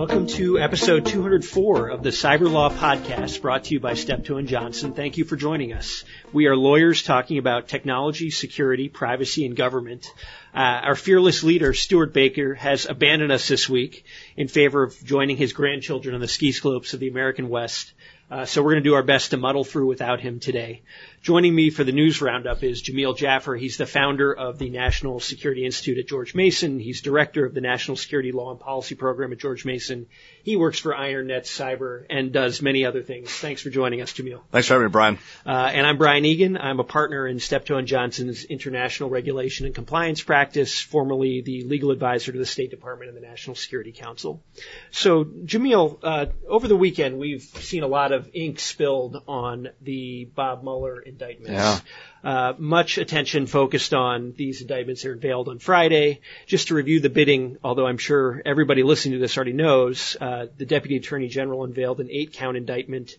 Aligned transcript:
Welcome 0.00 0.28
to 0.28 0.58
episode 0.58 1.04
204 1.04 1.88
of 1.88 2.02
the 2.02 2.08
Cyber 2.08 2.50
Law 2.50 2.70
Podcast 2.70 3.42
brought 3.42 3.64
to 3.64 3.74
you 3.74 3.80
by 3.80 3.92
Steptoe 3.92 4.38
and 4.38 4.48
Johnson. 4.48 4.94
Thank 4.94 5.18
you 5.18 5.26
for 5.26 5.36
joining 5.36 5.74
us. 5.74 6.04
We 6.32 6.46
are 6.46 6.56
lawyers 6.56 7.02
talking 7.02 7.36
about 7.36 7.68
technology, 7.68 8.30
security, 8.30 8.88
privacy, 8.88 9.44
and 9.44 9.54
government. 9.54 10.10
Uh, 10.54 10.80
our 10.84 10.96
fearless 10.96 11.42
leader, 11.42 11.74
Stewart 11.74 12.14
Baker, 12.14 12.54
has 12.54 12.86
abandoned 12.86 13.30
us 13.30 13.46
this 13.46 13.68
week 13.68 14.06
in 14.38 14.48
favor 14.48 14.82
of 14.84 14.96
joining 15.04 15.36
his 15.36 15.52
grandchildren 15.52 16.14
on 16.14 16.22
the 16.22 16.28
ski 16.28 16.52
slopes 16.52 16.94
of 16.94 17.00
the 17.00 17.08
American 17.08 17.50
West. 17.50 17.92
Uh, 18.30 18.46
so 18.46 18.62
we're 18.62 18.72
going 18.72 18.82
to 18.82 18.88
do 18.88 18.94
our 18.94 19.02
best 19.02 19.32
to 19.32 19.36
muddle 19.36 19.64
through 19.64 19.86
without 19.86 20.20
him 20.20 20.40
today. 20.40 20.80
Joining 21.22 21.54
me 21.54 21.68
for 21.68 21.84
the 21.84 21.92
news 21.92 22.22
roundup 22.22 22.62
is 22.62 22.82
Jamil 22.82 23.14
Jaffer. 23.14 23.54
He's 23.54 23.76
the 23.76 23.84
founder 23.84 24.32
of 24.32 24.58
the 24.58 24.70
National 24.70 25.20
Security 25.20 25.66
Institute 25.66 25.98
at 25.98 26.08
George 26.08 26.34
Mason. 26.34 26.78
He's 26.78 27.02
director 27.02 27.44
of 27.44 27.52
the 27.52 27.60
National 27.60 27.98
Security 27.98 28.32
Law 28.32 28.52
and 28.52 28.58
Policy 28.58 28.94
Program 28.94 29.30
at 29.30 29.38
George 29.38 29.66
Mason. 29.66 30.06
He 30.42 30.56
works 30.56 30.78
for 30.78 30.94
IronNet 30.94 31.42
Cyber 31.42 32.06
and 32.08 32.32
does 32.32 32.62
many 32.62 32.86
other 32.86 33.02
things. 33.02 33.30
Thanks 33.30 33.60
for 33.60 33.68
joining 33.68 34.00
us, 34.00 34.14
Jamil. 34.14 34.40
Thanks 34.50 34.68
for 34.68 34.74
having 34.74 34.86
me, 34.86 34.92
Brian. 34.92 35.18
Uh, 35.44 35.50
and 35.50 35.86
I'm 35.86 35.98
Brian 35.98 36.24
Egan. 36.24 36.56
I'm 36.56 36.80
a 36.80 36.84
partner 36.84 37.26
in 37.26 37.38
Steptoe 37.38 37.76
and 37.76 37.86
Johnson's 37.86 38.44
International 38.44 39.10
Regulation 39.10 39.66
and 39.66 39.74
Compliance 39.74 40.22
Practice, 40.22 40.80
formerly 40.80 41.42
the 41.42 41.64
legal 41.64 41.90
advisor 41.90 42.32
to 42.32 42.38
the 42.38 42.46
State 42.46 42.70
Department 42.70 43.10
and 43.10 43.22
the 43.22 43.28
National 43.28 43.56
Security 43.56 43.92
Council. 43.92 44.42
So, 44.90 45.24
Jamil, 45.24 45.98
uh, 46.02 46.26
over 46.48 46.66
the 46.66 46.76
weekend 46.76 47.18
we've 47.18 47.42
seen 47.42 47.82
a 47.82 47.88
lot 47.88 48.12
of 48.12 48.30
ink 48.32 48.58
spilled 48.58 49.22
on 49.28 49.68
the 49.82 50.24
Bob 50.34 50.62
Mueller 50.62 51.09
indictments. 51.10 51.52
Yeah. 51.52 51.78
Uh, 52.22 52.54
much 52.58 52.98
attention 52.98 53.46
focused 53.46 53.94
on 53.94 54.34
these 54.36 54.60
indictments 54.60 55.02
that 55.02 55.08
are 55.10 55.12
unveiled 55.12 55.48
on 55.48 55.58
Friday. 55.58 56.20
Just 56.46 56.68
to 56.68 56.74
review 56.74 57.00
the 57.00 57.08
bidding, 57.10 57.56
although 57.62 57.86
I'm 57.86 57.98
sure 57.98 58.42
everybody 58.44 58.82
listening 58.82 59.14
to 59.14 59.20
this 59.20 59.36
already 59.36 59.52
knows, 59.54 60.16
uh, 60.20 60.46
the 60.56 60.66
Deputy 60.66 60.96
Attorney 60.96 61.28
General 61.28 61.64
unveiled 61.64 62.00
an 62.00 62.08
eight-count 62.10 62.56
indictment 62.56 63.16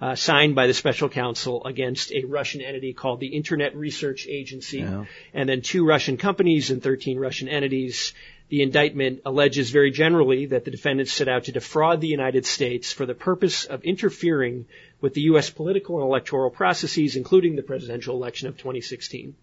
uh, 0.00 0.14
signed 0.14 0.54
by 0.54 0.66
the 0.66 0.74
special 0.74 1.08
counsel 1.08 1.64
against 1.64 2.10
a 2.12 2.24
Russian 2.24 2.60
entity 2.62 2.92
called 2.94 3.20
the 3.20 3.28
Internet 3.28 3.76
Research 3.76 4.26
Agency, 4.26 4.78
Yeah. 4.78 5.04
and 5.34 5.48
then 5.48 5.60
two 5.60 5.84
Russian 5.84 6.16
companies 6.16 6.70
and 6.70 6.82
13 6.82 7.18
Russian 7.18 7.48
entities. 7.48 8.14
The 8.48 8.62
indictment 8.62 9.20
alleges 9.26 9.70
very 9.70 9.92
generally 9.92 10.46
that 10.46 10.64
the 10.64 10.72
defendants 10.72 11.12
set 11.12 11.28
out 11.28 11.44
to 11.44 11.52
defraud 11.52 12.00
the 12.00 12.08
United 12.08 12.46
States 12.46 12.92
for 12.92 13.06
the 13.06 13.14
purpose 13.14 13.64
of 13.64 13.84
interfering 13.84 14.64
with 15.00 15.14
the 15.14 15.22
U.S. 15.22 15.50
political 15.50 15.96
and 15.96 16.04
electoral 16.04 16.50
processes, 16.50 17.16
including 17.16 17.56
the 17.56 17.62
presidential 17.62 18.16
election 18.16 18.48
of 18.48 18.56
2016. 18.58 19.34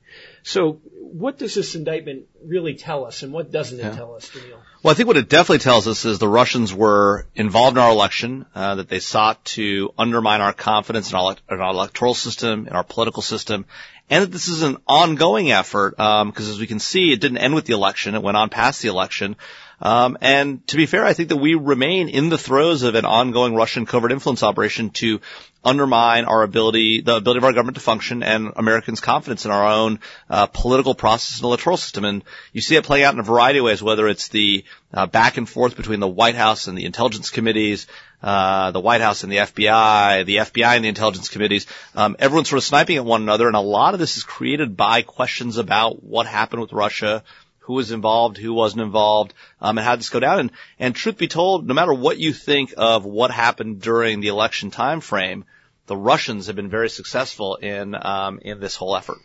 So, 0.44 0.80
what 0.94 1.38
does 1.38 1.55
this 1.55 1.75
indictment 1.75 2.27
really 2.44 2.75
tell 2.75 3.05
us, 3.05 3.23
and 3.23 3.33
what 3.33 3.52
doesn't 3.52 3.80
it 3.80 3.94
tell 3.94 4.16
us, 4.16 4.30
Daniel? 4.30 4.59
Well, 4.83 4.91
I 4.91 4.95
think 4.95 5.08
what 5.08 5.17
it 5.17 5.30
definitely 5.30 5.59
tells 5.59 5.88
us 5.88 6.05
is 6.05 6.19
the 6.19 6.27
Russians 6.27 6.73
were 6.73 7.25
involved 7.36 7.77
in 7.77 7.83
our 7.83 7.91
election, 7.91 8.45
uh, 8.53 8.75
that 8.75 8.89
they 8.89 8.99
sought 8.99 9.44
to 9.45 9.94
undermine 9.97 10.41
our 10.41 10.53
confidence 10.53 11.11
in 11.11 11.17
our, 11.17 11.36
in 11.49 11.59
our 11.59 11.71
electoral 11.71 12.14
system, 12.14 12.67
in 12.67 12.73
our 12.73 12.83
political 12.83 13.21
system, 13.21 13.66
and 14.09 14.23
that 14.23 14.31
this 14.31 14.47
is 14.47 14.61
an 14.61 14.77
ongoing 14.88 15.52
effort, 15.52 15.92
because 15.97 16.49
as 16.49 16.59
we 16.59 16.67
can 16.67 16.80
see, 16.80 17.11
it 17.11 17.19
didn't 17.19 17.39
end 17.39 17.55
with 17.55 17.66
the 17.66 17.73
election, 17.73 18.16
it 18.16 18.21
went 18.21 18.38
on 18.38 18.49
past 18.49 18.81
the 18.81 18.89
election. 18.89 19.36
Um, 19.80 20.17
and 20.22 20.66
to 20.67 20.78
be 20.78 20.88
fair, 20.88 21.06
I 21.06 21.14
think 21.14 21.30
that 21.30 21.38
we 21.38 21.53
remain 21.53 22.09
in 22.09 22.30
the 22.30 22.38
throes 22.38 22.81
of 22.83 22.95
an 22.95 23.06
ongoing 23.06 23.53
Russian 23.53 23.86
covert 23.86 24.11
influence 24.11 24.42
operation 24.42 24.89
to 24.92 25.22
undermine 25.64 26.25
our 26.25 26.44
ability, 26.44 27.02
the 27.02 27.17
ability 27.17 27.39
of 27.39 27.44
our 27.44 27.53
government 27.53 27.75
to 27.75 27.81
function 27.81 28.23
and 28.23 28.53
Americans' 28.55 29.02
confidence 29.02 29.45
in 29.45 29.52
our 29.52 29.67
own 29.67 30.00
uh, 30.30 30.48
political 30.48 30.95
process 30.95 31.38
and 31.38 31.45
electoral 31.45 31.78
system. 31.78 32.05
And 32.05 32.23
you 32.53 32.61
see 32.61 32.75
it 32.75 32.86
playing 32.86 33.03
out 33.03 33.14
in 33.14 33.20
a 33.20 33.23
variety 33.23 33.59
of 33.59 33.66
ways, 33.66 33.83
whether 33.83 34.08
it's 34.08 34.30
the 34.30 34.64
uh, 34.94 35.05
back 35.05 35.38
and 35.38 35.48
forth 35.48 35.75
between 35.75 36.00
the 36.00 36.08
White 36.08 36.36
House 36.36 36.67
and 36.67 36.78
the 36.78 36.86
intelligence 36.86 37.30
committees, 37.30 37.86
uh, 38.23 38.72
the 38.72 38.80
White 38.80 39.02
House 39.02 39.23
and 39.23 39.31
the 39.31 39.38
FBI, 39.38 40.25
the 40.25 40.37
FBI 40.37 40.76
and 40.76 40.86
the 40.86 40.89
intelligence 40.89 41.30
committees. 41.30 41.67
Um, 41.93 42.16
everyone's 42.17 42.49
sort 42.49 42.58
of 42.58 42.64
sniping 42.64 42.98
at 42.98 43.05
one 43.05 43.21
another, 43.21 43.48
and 43.48 43.55
a 43.55 43.61
lot 43.61 43.93
of 43.93 43.99
this 43.99 44.17
is 44.17 44.23
created 44.23 44.76
by 44.76 45.02
questions 45.04 45.58
about 45.58 46.04
what 46.04 46.26
happened 46.26 46.61
with 46.61 46.73
Russia, 46.73 47.23
who 47.67 47.73
was 47.73 47.92
involved, 47.92 48.38
who 48.38 48.54
wasn't 48.54 48.82
involved, 48.82 49.33
um, 49.60 49.78
and 49.78 49.86
how 49.86 49.92
did 49.92 50.00
this 50.00 50.10
go 50.10 50.22
down. 50.22 50.39
And, 50.39 50.52
and 50.80 50.95
truth 50.95 51.17
be 51.17 51.28
told, 51.28 51.67
no 51.67 51.73
matter 51.73 51.94
what 51.94 52.17
you 52.17 52.32
think 52.32 52.73
of 52.78 53.04
what 53.04 53.30
happened 53.30 53.82
during 53.82 54.22
the 54.22 54.30
election 54.30 54.72
time 54.72 55.02
frame, 55.02 55.44
the 55.86 55.98
Russians 55.98 56.48
have 56.48 56.55
been 56.55 56.70
very 56.70 56.89
successful 56.89 57.55
in 57.55 57.94
um, 57.94 58.39
in 58.42 58.61
this 58.61 58.78
whole 58.78 58.95
effort. 58.95 59.20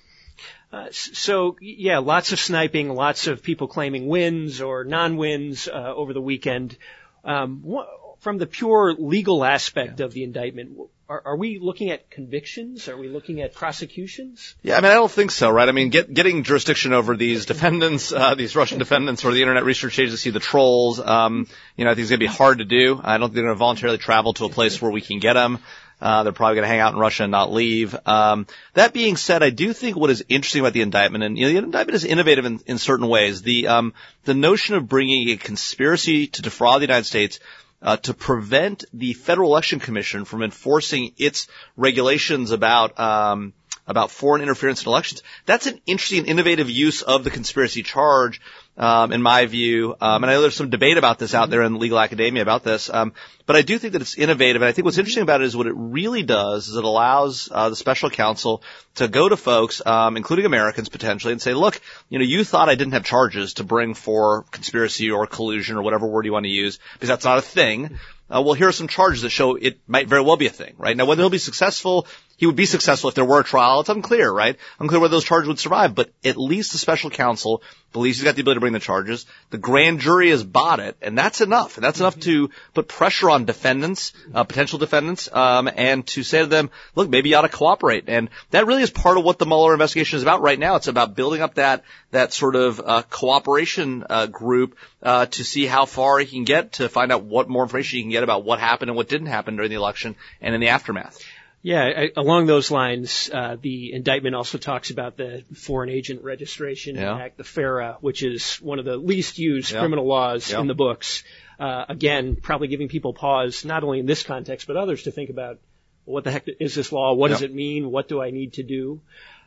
Uh, 0.72 0.88
so, 0.90 1.56
yeah, 1.60 1.98
lots 1.98 2.32
of 2.32 2.40
sniping, 2.40 2.88
lots 2.88 3.28
of 3.28 3.42
people 3.42 3.68
claiming 3.68 4.08
wins 4.08 4.60
or 4.60 4.84
non-wins 4.84 5.68
uh, 5.68 5.94
over 5.94 6.12
the 6.12 6.20
weekend. 6.20 6.76
Um, 7.24 7.60
wha- 7.62 7.86
from 8.18 8.38
the 8.38 8.46
pure 8.46 8.94
legal 8.94 9.44
aspect 9.44 10.00
of 10.00 10.12
the 10.12 10.24
indictment, 10.24 10.78
are, 11.12 11.22
are 11.26 11.36
we 11.36 11.58
looking 11.58 11.90
at 11.90 12.10
convictions? 12.10 12.88
Are 12.88 12.96
we 12.96 13.08
looking 13.08 13.42
at 13.42 13.52
prosecutions? 13.54 14.54
Yeah, 14.62 14.78
I 14.78 14.80
mean, 14.80 14.90
I 14.90 14.94
don't 14.94 15.10
think 15.10 15.30
so, 15.30 15.50
right? 15.50 15.68
I 15.68 15.72
mean, 15.72 15.90
get, 15.90 16.12
getting 16.12 16.42
jurisdiction 16.42 16.94
over 16.94 17.16
these 17.16 17.44
defendants, 17.44 18.12
uh, 18.12 18.34
these 18.34 18.56
Russian 18.56 18.78
defendants, 18.78 19.22
or 19.22 19.32
the 19.32 19.42
Internet 19.42 19.64
Research 19.64 19.98
Agency, 19.98 20.30
the 20.30 20.40
trolls, 20.40 20.98
um, 21.00 21.46
you 21.76 21.84
know, 21.84 21.90
I 21.90 21.94
think 21.94 22.04
it's 22.04 22.10
going 22.10 22.20
to 22.20 22.26
be 22.26 22.34
hard 22.34 22.58
to 22.58 22.64
do. 22.64 22.98
I 23.02 23.18
don't 23.18 23.28
think 23.28 23.34
they're 23.34 23.44
going 23.44 23.54
to 23.54 23.58
voluntarily 23.58 23.98
travel 23.98 24.32
to 24.34 24.46
a 24.46 24.48
place 24.48 24.80
where 24.80 24.90
we 24.90 25.02
can 25.02 25.18
get 25.18 25.34
them. 25.34 25.58
Uh, 26.00 26.22
they're 26.22 26.32
probably 26.32 26.56
going 26.56 26.64
to 26.64 26.68
hang 26.68 26.80
out 26.80 26.94
in 26.94 26.98
Russia 26.98 27.24
and 27.24 27.30
not 27.30 27.52
leave. 27.52 27.94
Um, 28.06 28.46
that 28.72 28.94
being 28.94 29.16
said, 29.16 29.42
I 29.42 29.50
do 29.50 29.72
think 29.74 29.96
what 29.96 30.10
is 30.10 30.24
interesting 30.30 30.60
about 30.60 30.72
the 30.72 30.80
indictment, 30.80 31.24
and 31.24 31.38
you 31.38 31.46
know, 31.46 31.52
the 31.52 31.58
indictment 31.58 31.94
is 31.94 32.04
innovative 32.04 32.46
in, 32.46 32.58
in 32.66 32.78
certain 32.78 33.06
ways. 33.06 33.42
The 33.42 33.68
um, 33.68 33.92
the 34.24 34.34
notion 34.34 34.74
of 34.74 34.88
bringing 34.88 35.28
a 35.28 35.36
conspiracy 35.36 36.26
to 36.28 36.42
defraud 36.42 36.80
the 36.80 36.86
United 36.86 37.06
States 37.06 37.38
uh, 37.82 37.96
to 37.98 38.14
prevent 38.14 38.84
the 38.92 39.12
Federal 39.12 39.50
Election 39.50 39.80
Commission 39.80 40.24
from 40.24 40.42
enforcing 40.42 41.12
its 41.18 41.48
regulations 41.76 42.50
about 42.50 42.98
um, 42.98 43.52
about 43.86 44.10
foreign 44.10 44.42
interference 44.42 44.82
in 44.82 44.88
elections. 44.88 45.22
That's 45.44 45.66
an 45.66 45.80
interesting, 45.86 46.20
and 46.20 46.28
innovative 46.28 46.70
use 46.70 47.02
of 47.02 47.24
the 47.24 47.30
conspiracy 47.30 47.82
charge, 47.82 48.40
um, 48.82 49.12
in 49.12 49.22
my 49.22 49.46
view. 49.46 49.94
Um, 50.00 50.24
and 50.24 50.30
I 50.30 50.34
know 50.34 50.40
there's 50.40 50.56
some 50.56 50.68
debate 50.68 50.98
about 50.98 51.20
this 51.20 51.34
out 51.34 51.50
there 51.50 51.62
in 51.62 51.78
legal 51.78 52.00
academia 52.00 52.42
about 52.42 52.64
this. 52.64 52.90
Um, 52.90 53.12
but 53.46 53.54
I 53.54 53.62
do 53.62 53.78
think 53.78 53.92
that 53.92 54.02
it's 54.02 54.18
innovative. 54.18 54.60
And 54.60 54.68
I 54.68 54.72
think 54.72 54.86
what's 54.86 54.98
interesting 54.98 55.22
about 55.22 55.40
it 55.40 55.44
is 55.44 55.56
what 55.56 55.68
it 55.68 55.74
really 55.76 56.24
does 56.24 56.66
is 56.66 56.74
it 56.74 56.82
allows 56.82 57.48
uh, 57.52 57.68
the 57.68 57.76
special 57.76 58.10
counsel 58.10 58.64
to 58.96 59.06
go 59.06 59.28
to 59.28 59.36
folks, 59.36 59.86
um, 59.86 60.16
including 60.16 60.46
Americans 60.46 60.88
potentially, 60.88 61.32
and 61.32 61.40
say, 61.40 61.54
look, 61.54 61.80
you 62.08 62.18
know, 62.18 62.24
you 62.24 62.42
thought 62.42 62.68
I 62.68 62.74
didn't 62.74 62.94
have 62.94 63.04
charges 63.04 63.54
to 63.54 63.64
bring 63.64 63.94
for 63.94 64.42
conspiracy 64.50 65.12
or 65.12 65.28
collusion 65.28 65.76
or 65.76 65.82
whatever 65.82 66.08
word 66.08 66.26
you 66.26 66.32
want 66.32 66.46
to 66.46 66.50
use 66.50 66.80
because 66.94 67.08
that's 67.08 67.24
not 67.24 67.38
a 67.38 67.42
thing. 67.42 68.00
Uh, 68.34 68.40
well, 68.40 68.54
here 68.54 68.68
are 68.68 68.72
some 68.72 68.88
charges 68.88 69.22
that 69.22 69.30
show 69.30 69.56
it 69.56 69.78
might 69.86 70.08
very 70.08 70.22
well 70.22 70.36
be 70.36 70.46
a 70.46 70.50
thing, 70.50 70.74
right? 70.78 70.96
Now, 70.96 71.04
whether 71.04 71.22
he'll 71.22 71.30
be 71.30 71.38
successful, 71.38 72.06
he 72.36 72.46
would 72.46 72.56
be 72.56 72.66
successful 72.66 73.08
if 73.08 73.14
there 73.14 73.24
were 73.24 73.40
a 73.40 73.44
trial. 73.44 73.80
It's 73.80 73.88
unclear, 73.88 74.28
right? 74.28 74.56
Unclear 74.80 75.00
whether 75.00 75.12
those 75.12 75.24
charges 75.24 75.48
would 75.48 75.60
survive, 75.60 75.94
but 75.94 76.10
at 76.24 76.36
least 76.36 76.72
the 76.72 76.78
special 76.78 77.10
counsel 77.10 77.62
believes 77.92 78.18
he's 78.18 78.24
got 78.24 78.34
the 78.34 78.40
ability 78.40 78.56
to 78.56 78.60
bring 78.60 78.72
the 78.72 78.80
charges. 78.80 79.26
The 79.50 79.58
grand 79.58 80.00
jury 80.00 80.30
has 80.30 80.42
bought 80.42 80.80
it, 80.80 80.96
and 81.02 81.16
that's 81.16 81.40
enough. 81.40 81.76
And 81.76 81.84
that's 81.84 82.00
enough 82.00 82.18
to 82.20 82.50
put 82.74 82.88
pressure 82.88 83.30
on 83.30 83.44
defendants, 83.44 84.12
uh, 84.34 84.44
potential 84.44 84.78
defendants, 84.78 85.28
um, 85.32 85.70
and 85.72 86.06
to 86.08 86.22
say 86.22 86.40
to 86.40 86.46
them, 86.46 86.70
look, 86.94 87.08
maybe 87.08 87.28
you 87.28 87.36
ought 87.36 87.42
to 87.42 87.48
cooperate. 87.48 88.04
And 88.08 88.30
that 88.50 88.66
really 88.66 88.82
is 88.82 88.90
part 88.90 89.18
of 89.18 89.24
what 89.24 89.38
the 89.38 89.46
Mueller 89.46 89.74
investigation 89.74 90.16
is 90.16 90.22
about 90.22 90.40
right 90.40 90.58
now. 90.58 90.76
It's 90.76 90.88
about 90.88 91.14
building 91.14 91.42
up 91.42 91.54
that, 91.54 91.84
that 92.10 92.32
sort 92.32 92.56
of, 92.56 92.80
uh, 92.84 93.02
cooperation, 93.08 94.04
uh, 94.08 94.26
group, 94.26 94.76
uh, 95.02 95.26
to 95.26 95.44
see 95.44 95.66
how 95.66 95.84
far 95.84 96.18
he 96.18 96.26
can 96.26 96.44
get 96.44 96.72
to 96.74 96.88
find 96.88 97.12
out 97.12 97.24
what 97.24 97.48
more 97.48 97.62
information 97.62 97.98
he 97.98 98.02
can 98.02 98.10
get 98.10 98.21
about 98.22 98.44
what 98.44 98.58
happened 98.60 98.90
and 98.90 98.96
what 98.96 99.08
didn't 99.08 99.28
happen 99.28 99.56
during 99.56 99.70
the 99.70 99.76
election 99.76 100.16
and 100.40 100.54
in 100.54 100.60
the 100.60 100.68
aftermath. 100.68 101.18
Yeah, 101.64 101.84
I- 101.84 102.12
along 102.16 102.46
those 102.46 102.72
lines, 102.72 103.30
uh, 103.32 103.56
the 103.60 103.92
indictment 103.92 104.34
also 104.34 104.58
talks 104.58 104.90
about 104.90 105.16
the 105.16 105.44
Foreign 105.54 105.90
Agent 105.90 106.24
Registration 106.24 106.96
Yeah. 106.96 107.16
Act, 107.16 107.36
the 107.36 107.44
FARA, 107.44 107.98
which 108.00 108.24
is 108.24 108.56
one 108.56 108.80
of 108.80 108.84
the 108.84 108.96
least 108.96 109.38
used 109.38 109.70
Yeah. 109.72 109.78
criminal 109.78 110.04
laws 110.04 110.50
Yeah. 110.50 110.60
in 110.60 110.66
the 110.66 110.74
books. 110.74 111.22
Uh, 111.60 111.84
again, 111.88 112.34
probably 112.34 112.66
giving 112.66 112.88
people 112.88 113.12
pause, 113.12 113.64
not 113.64 113.84
only 113.84 114.00
in 114.00 114.06
this 114.06 114.24
context, 114.24 114.66
but 114.66 114.76
others 114.76 115.04
to 115.04 115.12
think 115.12 115.30
about 115.30 115.58
what 116.04 116.24
the 116.24 116.32
heck 116.32 116.48
is 116.58 116.74
this 116.74 116.90
law? 116.90 117.12
What 117.14 117.28
does 117.28 117.42
it 117.42 117.54
mean? 117.54 117.92
What 117.92 118.08
do 118.08 118.20
I 118.20 118.30
need 118.30 118.54
to 118.54 118.64
do? 118.64 119.00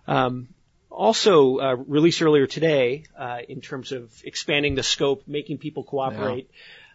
Um, 0.08 0.48
also 0.90 1.58
uh, 1.58 1.76
released 1.76 2.22
earlier 2.22 2.48
today 2.48 3.04
uh, 3.20 3.40
in 3.50 3.60
terms 3.60 3.92
of 3.92 4.10
expanding 4.24 4.76
the 4.76 4.84
scope, 4.84 5.24
making 5.28 5.58
people 5.58 5.84
cooperate. 5.84 6.50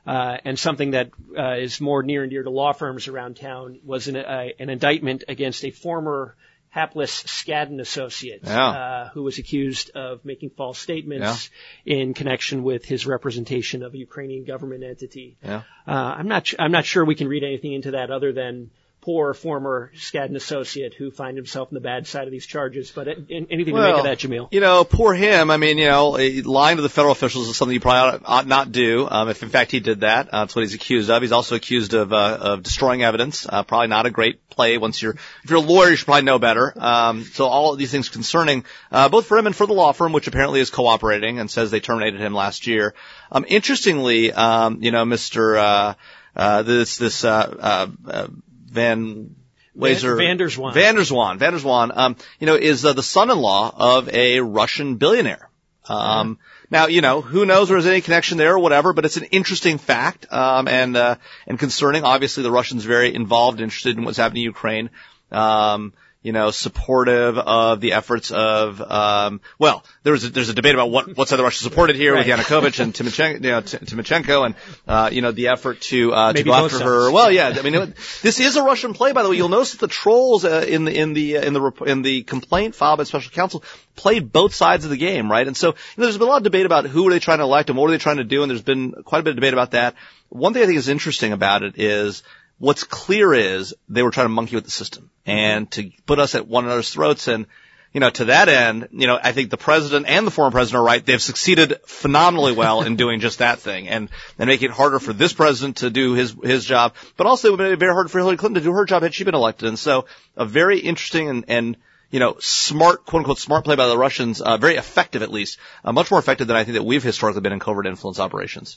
Uh, 0.07 0.39
and 0.45 0.59
something 0.59 0.93
that 0.93 1.11
uh, 1.39 1.57
is 1.57 1.81
more 1.81 2.03
near 2.03 2.23
and 2.23 2.31
dear 2.31 2.43
to 2.43 2.51
law 2.51 2.73
firms 2.73 3.07
around 3.07 3.37
town 3.37 3.79
was 3.85 4.09
an, 4.09 4.17
uh, 4.17 4.47
an 4.59 4.71
indictment 4.71 5.25
against 5.29 5.65
a 5.65 5.71
former 5.71 6.35
hapless 6.71 7.23
Skadden 7.25 7.81
associate 7.81 8.41
Yeah. 8.45 8.69
uh, 8.69 9.09
who 9.11 9.23
was 9.25 9.39
accused 9.39 9.91
of 9.91 10.25
making 10.25 10.51
false 10.51 10.79
statements 10.79 11.51
in 11.85 12.15
connection 12.15 12.63
with 12.63 12.85
his 12.85 13.07
representation 13.07 13.83
of 13.83 13.93
a 13.93 13.99
Ukrainian 13.99 14.45
government 14.45 14.85
entity. 14.85 15.37
Yeah. 15.45 15.63
Uh, 15.87 15.91
I'm 15.91 16.29
not. 16.29 16.53
I'm 16.59 16.71
not 16.73 16.85
sure 16.85 17.05
we 17.05 17.17
can 17.17 17.29
read 17.29 17.43
anything 17.43 17.73
into 17.73 17.91
that 17.93 18.11
other 18.11 18.33
than 18.33 18.71
poor 19.01 19.33
former 19.35 19.91
Skadden 19.97 20.37
associate 20.37 20.95
who 20.95 21.11
find 21.11 21.37
himself 21.37 21.69
on 21.69 21.75
the 21.75 21.81
bad 21.81 22.07
side 22.07 22.25
of 22.25 22.31
these 22.31 22.47
charges. 22.47 22.91
But 22.91 23.09
anything 23.09 23.75
well, 23.75 23.83
to 23.83 23.89
make 23.89 23.99
of 23.99 24.05
that, 24.05 24.19
Jamil? 24.19 24.49
You 24.53 24.61
know, 24.61 24.85
poor 24.85 25.15
him. 25.15 25.51
I 25.51 25.57
mean, 25.57 25.79
you 25.79 25.87
know, 25.87 26.11
lying 26.45 26.77
to 26.77 26.83
the 26.83 26.89
federal 26.89 27.13
officials 27.13 27.49
is 27.49 27.57
something 27.57 27.75
you 27.75 27.81
probably 27.81 28.21
ought, 28.21 28.23
ought 28.25 28.47
not 28.47 28.73
do. 28.73 29.09
Um, 29.11 29.29
if 29.29 29.43
in 29.43 29.49
fact 29.49 29.71
he 29.71 29.81
did 29.81 30.01
that, 30.01 30.29
uh, 30.33 30.41
that's 30.41 30.55
what 30.55 30.63
he's 30.63 30.75
accused 30.75 31.11
of. 31.11 31.23
He's 31.23 31.33
also 31.33 31.55
accused 31.55 31.95
of 31.95 32.13
uh, 32.13 32.39
of 32.41 32.63
destroying 32.63 33.03
evidence. 33.03 33.47
Uh, 33.49 33.63
probably 33.63 33.89
not 33.89 34.07
a 34.07 34.11
great 34.11 34.49
play. 34.51 34.77
Once 34.79 35.01
you're 35.01 35.15
if 35.45 35.51
you're 35.51 35.59
a 35.59 35.63
lawyer, 35.63 35.91
you 35.91 35.97
should 35.97 36.07
probably 36.07 36.23
know 36.23 36.39
better. 36.39 36.73
Um, 36.77 37.25
so 37.25 37.47
all 37.47 37.73
of 37.73 37.79
these 37.79 37.91
things 37.91 38.09
concerning 38.09 38.65
uh, 38.93 39.09
both 39.09 39.27
for 39.27 39.39
him 39.39 39.47
and 39.47 39.57
for 39.57 39.67
the 39.67 39.73
law 39.73 39.93
firm, 39.93 40.13
which 40.13 40.27
apparently 40.27 40.61
is 40.61 40.71
cooperating 40.71 41.39
and 41.39 41.51
says 41.51 41.71
they 41.71 41.81
terminated 41.81 42.21
him 42.21 42.35
last 42.35 42.67
year. 42.67 42.95
Um, 43.33 43.45
interestingly, 43.49 44.33
um, 44.33 44.83
you 44.83 44.91
know, 44.91 45.05
Mr. 45.05 45.57
Uh, 45.59 45.95
uh, 46.37 46.63
this 46.63 46.97
this 46.97 47.25
uh, 47.25 47.31
uh, 47.59 47.87
uh 48.09 48.29
Van 48.71 49.35
Wazer 49.77 50.17
Van 50.17 50.37
der 50.37 50.49
Zwaan. 50.49 50.75
Van 50.75 50.95
der 50.95 51.05
Zwaan. 51.05 51.39
Van 51.39 51.53
der 51.53 51.61
Zwaan, 51.61 51.97
um, 51.97 52.17
you 52.39 52.47
know, 52.47 52.57
is 52.57 52.85
uh, 52.85 52.93
the 52.93 53.03
son-in-law 53.03 53.73
of 53.77 54.09
a 54.13 54.41
Russian 54.41 54.97
billionaire. 54.97 55.49
Um. 55.89 56.39
Now, 56.71 56.87
you 56.87 57.01
know, 57.01 57.21
who 57.21 57.47
knows 57.47 57.65
if 57.65 57.71
there's 57.71 57.87
any 57.87 58.01
connection 58.01 58.39
there 58.39 58.55
or 58.55 58.59
whatever, 58.61 58.93
but 58.93 59.05
it's 59.05 59.17
an 59.17 59.25
interesting 59.25 59.79
fact, 59.79 60.33
um, 60.33 60.69
and, 60.69 60.97
uh, 60.97 61.17
and 61.49 61.59
concerning. 61.59 62.05
Obviously, 62.05 62.45
the 62.45 62.51
Russians 62.51 62.85
very 62.85 63.13
involved, 63.13 63.61
interested 63.61 63.99
in 63.99 64.05
what's 64.05 64.19
happening 64.19 64.43
in 64.45 64.51
Ukraine. 64.51 64.91
Um, 65.33 65.93
you 66.23 66.33
know, 66.33 66.51
supportive 66.51 67.39
of 67.39 67.81
the 67.81 67.95
efforts 67.95 68.31
of, 68.31 68.81
um, 68.83 69.41
well, 69.59 69.83
there 70.03 70.13
was 70.13 70.25
a, 70.25 70.29
there's 70.29 70.51
a 70.51 70.55
debate 70.55 70.75
about 70.75 70.91
what, 70.91 71.17
what 71.17 71.29
side 71.29 71.39
the 71.39 71.43
Russians 71.43 71.63
supported 71.63 71.97
here 71.97 72.13
right. 72.13 72.27
with 72.27 72.39
Yanukovych 72.39 72.79
and 72.79 72.93
Tymoshenko, 72.93 73.35
you 73.43 73.51
know, 73.51 73.63
Tymoshenko 73.63 74.45
and, 74.45 74.55
uh, 74.87 75.09
you 75.11 75.23
know, 75.23 75.33
the 75.33 75.49
effort 75.49 75.81
to, 75.83 76.13
uh, 76.13 76.33
to 76.35 76.43
go 76.43 76.53
after 76.53 76.77
sides. 76.77 76.83
her. 76.83 77.11
Well, 77.11 77.33
yeah, 77.33 77.55
I 77.59 77.63
mean, 77.63 77.95
this 78.21 78.39
is 78.39 78.57
a 78.57 78.63
Russian 78.63 78.93
play, 78.93 79.13
by 79.13 79.23
the 79.23 79.31
way. 79.31 79.37
You'll 79.37 79.49
notice 79.49 79.73
that 79.73 79.81
the 79.81 79.89
trolls, 79.89 80.45
uh, 80.45 80.67
in 80.69 80.85
the, 80.85 80.95
in 80.95 81.15
the, 81.15 81.39
uh, 81.39 81.43
in 81.43 81.53
the, 81.55 81.73
in 81.87 82.03
the 82.03 82.23
complaint 82.23 82.75
filed 82.75 82.99
by 82.99 83.05
special 83.05 83.33
counsel 83.33 83.65
played 83.97 84.31
both 84.31 84.55
sides 84.55 84.85
of 84.85 84.91
the 84.91 84.99
game, 84.99 85.31
right? 85.31 85.47
And 85.47 85.57
so, 85.57 85.69
you 85.69 85.75
know, 85.97 86.05
there's 86.05 86.19
been 86.19 86.29
a 86.29 86.31
lot 86.31 86.39
of 86.39 86.45
debate 86.45 86.67
about 86.67 86.85
who 86.85 87.09
are 87.09 87.11
they 87.11 87.19
trying 87.19 87.39
to 87.39 87.45
elect 87.45 87.71
and 87.71 87.79
what 87.79 87.89
are 87.89 87.93
they 87.93 87.99
trying 87.99 88.19
to 88.19 88.25
do, 88.25 88.43
and 88.43 88.51
there's 88.51 88.61
been 88.61 88.93
quite 89.05 89.21
a 89.21 89.23
bit 89.23 89.31
of 89.31 89.37
debate 89.37 89.55
about 89.55 89.71
that. 89.71 89.95
One 90.29 90.53
thing 90.53 90.63
I 90.63 90.67
think 90.67 90.79
is 90.79 90.89
interesting 90.89 91.33
about 91.33 91.63
it 91.63 91.79
is, 91.79 92.23
What's 92.61 92.85
clear 92.85 93.33
is 93.33 93.75
they 93.89 94.03
were 94.03 94.11
trying 94.11 94.27
to 94.27 94.29
monkey 94.29 94.55
with 94.55 94.67
the 94.67 94.71
system 94.71 95.09
and 95.25 95.71
to 95.73 95.91
put 96.05 96.19
us 96.19 96.35
at 96.35 96.47
one 96.47 96.67
another's 96.67 96.91
throats. 96.91 97.27
And, 97.27 97.47
you 97.95 98.01
know, 98.01 98.11
to 98.11 98.27
that 98.27 98.51
end, 98.51 98.89
you 98.93 99.07
know, 99.07 99.19
I 99.21 99.33
think 99.33 99.49
the 99.49 99.57
president 99.57 100.07
and 100.07 100.27
the 100.27 100.31
former 100.31 100.51
president 100.51 100.81
are 100.81 100.85
right. 100.85 101.05
They've 101.05 101.23
succeeded 101.23 101.79
phenomenally 101.87 102.53
well 102.53 102.83
in 102.83 102.97
doing 102.97 103.21
just 103.21 103.39
that 103.39 103.61
thing 103.61 103.89
and, 103.89 104.11
and 104.39 104.47
making 104.47 104.69
it 104.69 104.75
harder 104.75 104.99
for 104.99 105.15
this 105.15 105.33
president 105.33 105.79
to 105.79 105.89
do 105.89 106.13
his, 106.13 106.37
his 106.43 106.67
job, 106.67 106.97
but 107.17 107.27
also 107.27 107.49
it 107.49 107.51
would 107.53 107.61
have 107.61 107.71
been 107.71 107.79
very 107.79 107.95
hard 107.95 108.11
for 108.11 108.19
Hillary 108.19 108.37
Clinton 108.37 108.63
to 108.63 108.69
do 108.69 108.75
her 108.75 108.85
job 108.85 109.03
had 109.03 109.15
she 109.15 109.25
been 109.25 109.35
elected. 109.35 109.67
And 109.67 109.79
so 109.79 110.05
a 110.37 110.45
very 110.45 110.81
interesting 110.81 111.31
and, 111.31 111.45
and 111.49 111.77
you 112.11 112.21
know, 112.21 112.37
smart, 112.41 113.07
quote 113.07 113.21
unquote, 113.21 113.39
smart 113.39 113.65
play 113.65 113.77
by 113.77 113.87
the 113.87 113.97
Russians, 113.97 114.43
uh, 114.43 114.59
very 114.59 114.77
effective 114.77 115.23
at 115.23 115.31
least, 115.31 115.59
uh, 115.83 115.93
much 115.93 116.11
more 116.11 116.21
effective 116.21 116.47
than 116.47 116.57
I 116.57 116.65
think 116.65 116.75
that 116.75 116.85
we've 116.85 117.03
historically 117.03 117.41
been 117.41 117.53
in 117.53 117.61
covert 117.61 117.87
influence 117.87 118.21
operations. 118.21 118.77